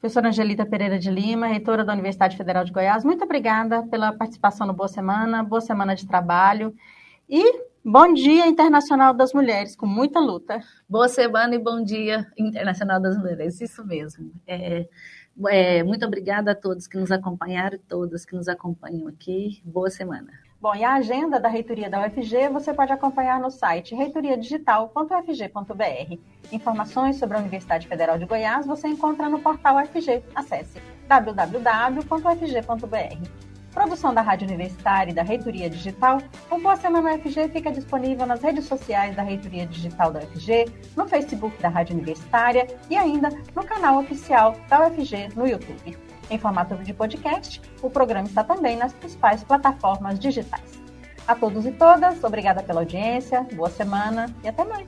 Professora 0.00 0.28
Angelita 0.28 0.64
Pereira 0.64 0.98
de 0.98 1.10
Lima, 1.10 1.46
reitora 1.46 1.84
da 1.84 1.92
Universidade 1.92 2.34
Federal 2.34 2.64
de 2.64 2.72
Goiás, 2.72 3.04
muito 3.04 3.22
obrigada 3.22 3.82
pela 3.88 4.10
participação 4.14 4.66
no 4.66 4.72
Boa 4.72 4.88
Semana, 4.88 5.44
boa 5.44 5.60
semana 5.60 5.94
de 5.94 6.06
trabalho. 6.06 6.74
E 7.28 7.64
bom 7.84 8.10
Dia 8.14 8.46
Internacional 8.46 9.12
das 9.12 9.34
Mulheres, 9.34 9.76
com 9.76 9.84
muita 9.84 10.18
luta. 10.18 10.62
Boa 10.88 11.06
semana 11.06 11.54
e 11.54 11.58
bom 11.58 11.84
Dia 11.84 12.26
Internacional 12.38 12.98
das 12.98 13.18
Mulheres, 13.18 13.60
isso 13.60 13.86
mesmo. 13.86 14.32
É, 14.46 14.88
é, 15.48 15.82
muito 15.82 16.06
obrigada 16.06 16.52
a 16.52 16.54
todos 16.54 16.86
que 16.86 16.96
nos 16.96 17.10
acompanharam 17.10 17.76
e 17.76 17.80
todas 17.80 18.24
que 18.24 18.34
nos 18.34 18.48
acompanham 18.48 19.06
aqui. 19.06 19.60
Boa 19.66 19.90
semana. 19.90 20.32
Bom, 20.60 20.74
e 20.74 20.84
a 20.84 20.92
agenda 20.92 21.40
da 21.40 21.48
reitoria 21.48 21.88
da 21.88 22.04
UFG 22.04 22.50
você 22.52 22.74
pode 22.74 22.92
acompanhar 22.92 23.40
no 23.40 23.50
site 23.50 23.94
reitoriadigital.ufg.br. 23.94 26.18
Informações 26.52 27.16
sobre 27.16 27.38
a 27.38 27.40
Universidade 27.40 27.88
Federal 27.88 28.18
de 28.18 28.26
Goiás 28.26 28.66
você 28.66 28.86
encontra 28.86 29.26
no 29.30 29.40
portal 29.40 29.78
UFG. 29.78 30.22
Acesse 30.34 30.82
www.ufg.br. 31.08 32.10
Produção 33.72 34.12
da 34.12 34.20
Rádio 34.20 34.48
Universitária 34.48 35.12
e 35.12 35.14
da 35.14 35.22
Reitoria 35.22 35.70
Digital, 35.70 36.18
o 36.50 36.58
Boa 36.58 36.76
Semana 36.76 37.14
UFG 37.14 37.48
fica 37.48 37.72
disponível 37.72 38.26
nas 38.26 38.42
redes 38.42 38.66
sociais 38.66 39.16
da 39.16 39.22
Reitoria 39.22 39.64
Digital 39.64 40.12
da 40.12 40.20
UFG, 40.20 40.66
no 40.94 41.08
Facebook 41.08 41.56
da 41.62 41.70
Rádio 41.70 41.94
Universitária 41.94 42.66
e 42.90 42.98
ainda 42.98 43.30
no 43.56 43.64
canal 43.64 43.98
oficial 43.98 44.54
da 44.68 44.88
UFG 44.88 45.30
no 45.34 45.46
YouTube. 45.46 46.09
Em 46.30 46.38
formato 46.38 46.76
de 46.76 46.94
podcast, 46.94 47.60
o 47.82 47.90
programa 47.90 48.28
está 48.28 48.44
também 48.44 48.76
nas 48.76 48.92
principais 48.92 49.42
plataformas 49.42 50.18
digitais. 50.18 50.80
A 51.26 51.34
todos 51.34 51.66
e 51.66 51.72
todas, 51.72 52.22
obrigada 52.22 52.62
pela 52.62 52.80
audiência, 52.80 53.44
boa 53.52 53.68
semana 53.68 54.32
e 54.44 54.48
até 54.48 54.64
mais. 54.64 54.86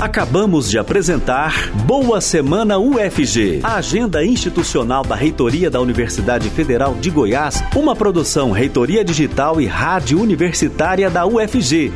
Acabamos 0.00 0.70
de 0.70 0.78
apresentar 0.78 1.70
Boa 1.84 2.22
Semana 2.22 2.78
UFG, 2.78 3.60
a 3.62 3.74
agenda 3.74 4.24
institucional 4.24 5.02
da 5.02 5.14
Reitoria 5.14 5.68
da 5.68 5.78
Universidade 5.78 6.48
Federal 6.48 6.94
de 6.94 7.10
Goiás, 7.10 7.62
uma 7.76 7.94
produção 7.94 8.50
Reitoria 8.50 9.04
Digital 9.04 9.60
e 9.60 9.66
Rádio 9.66 10.18
Universitária 10.18 11.10
da 11.10 11.26
UFG. 11.26 11.92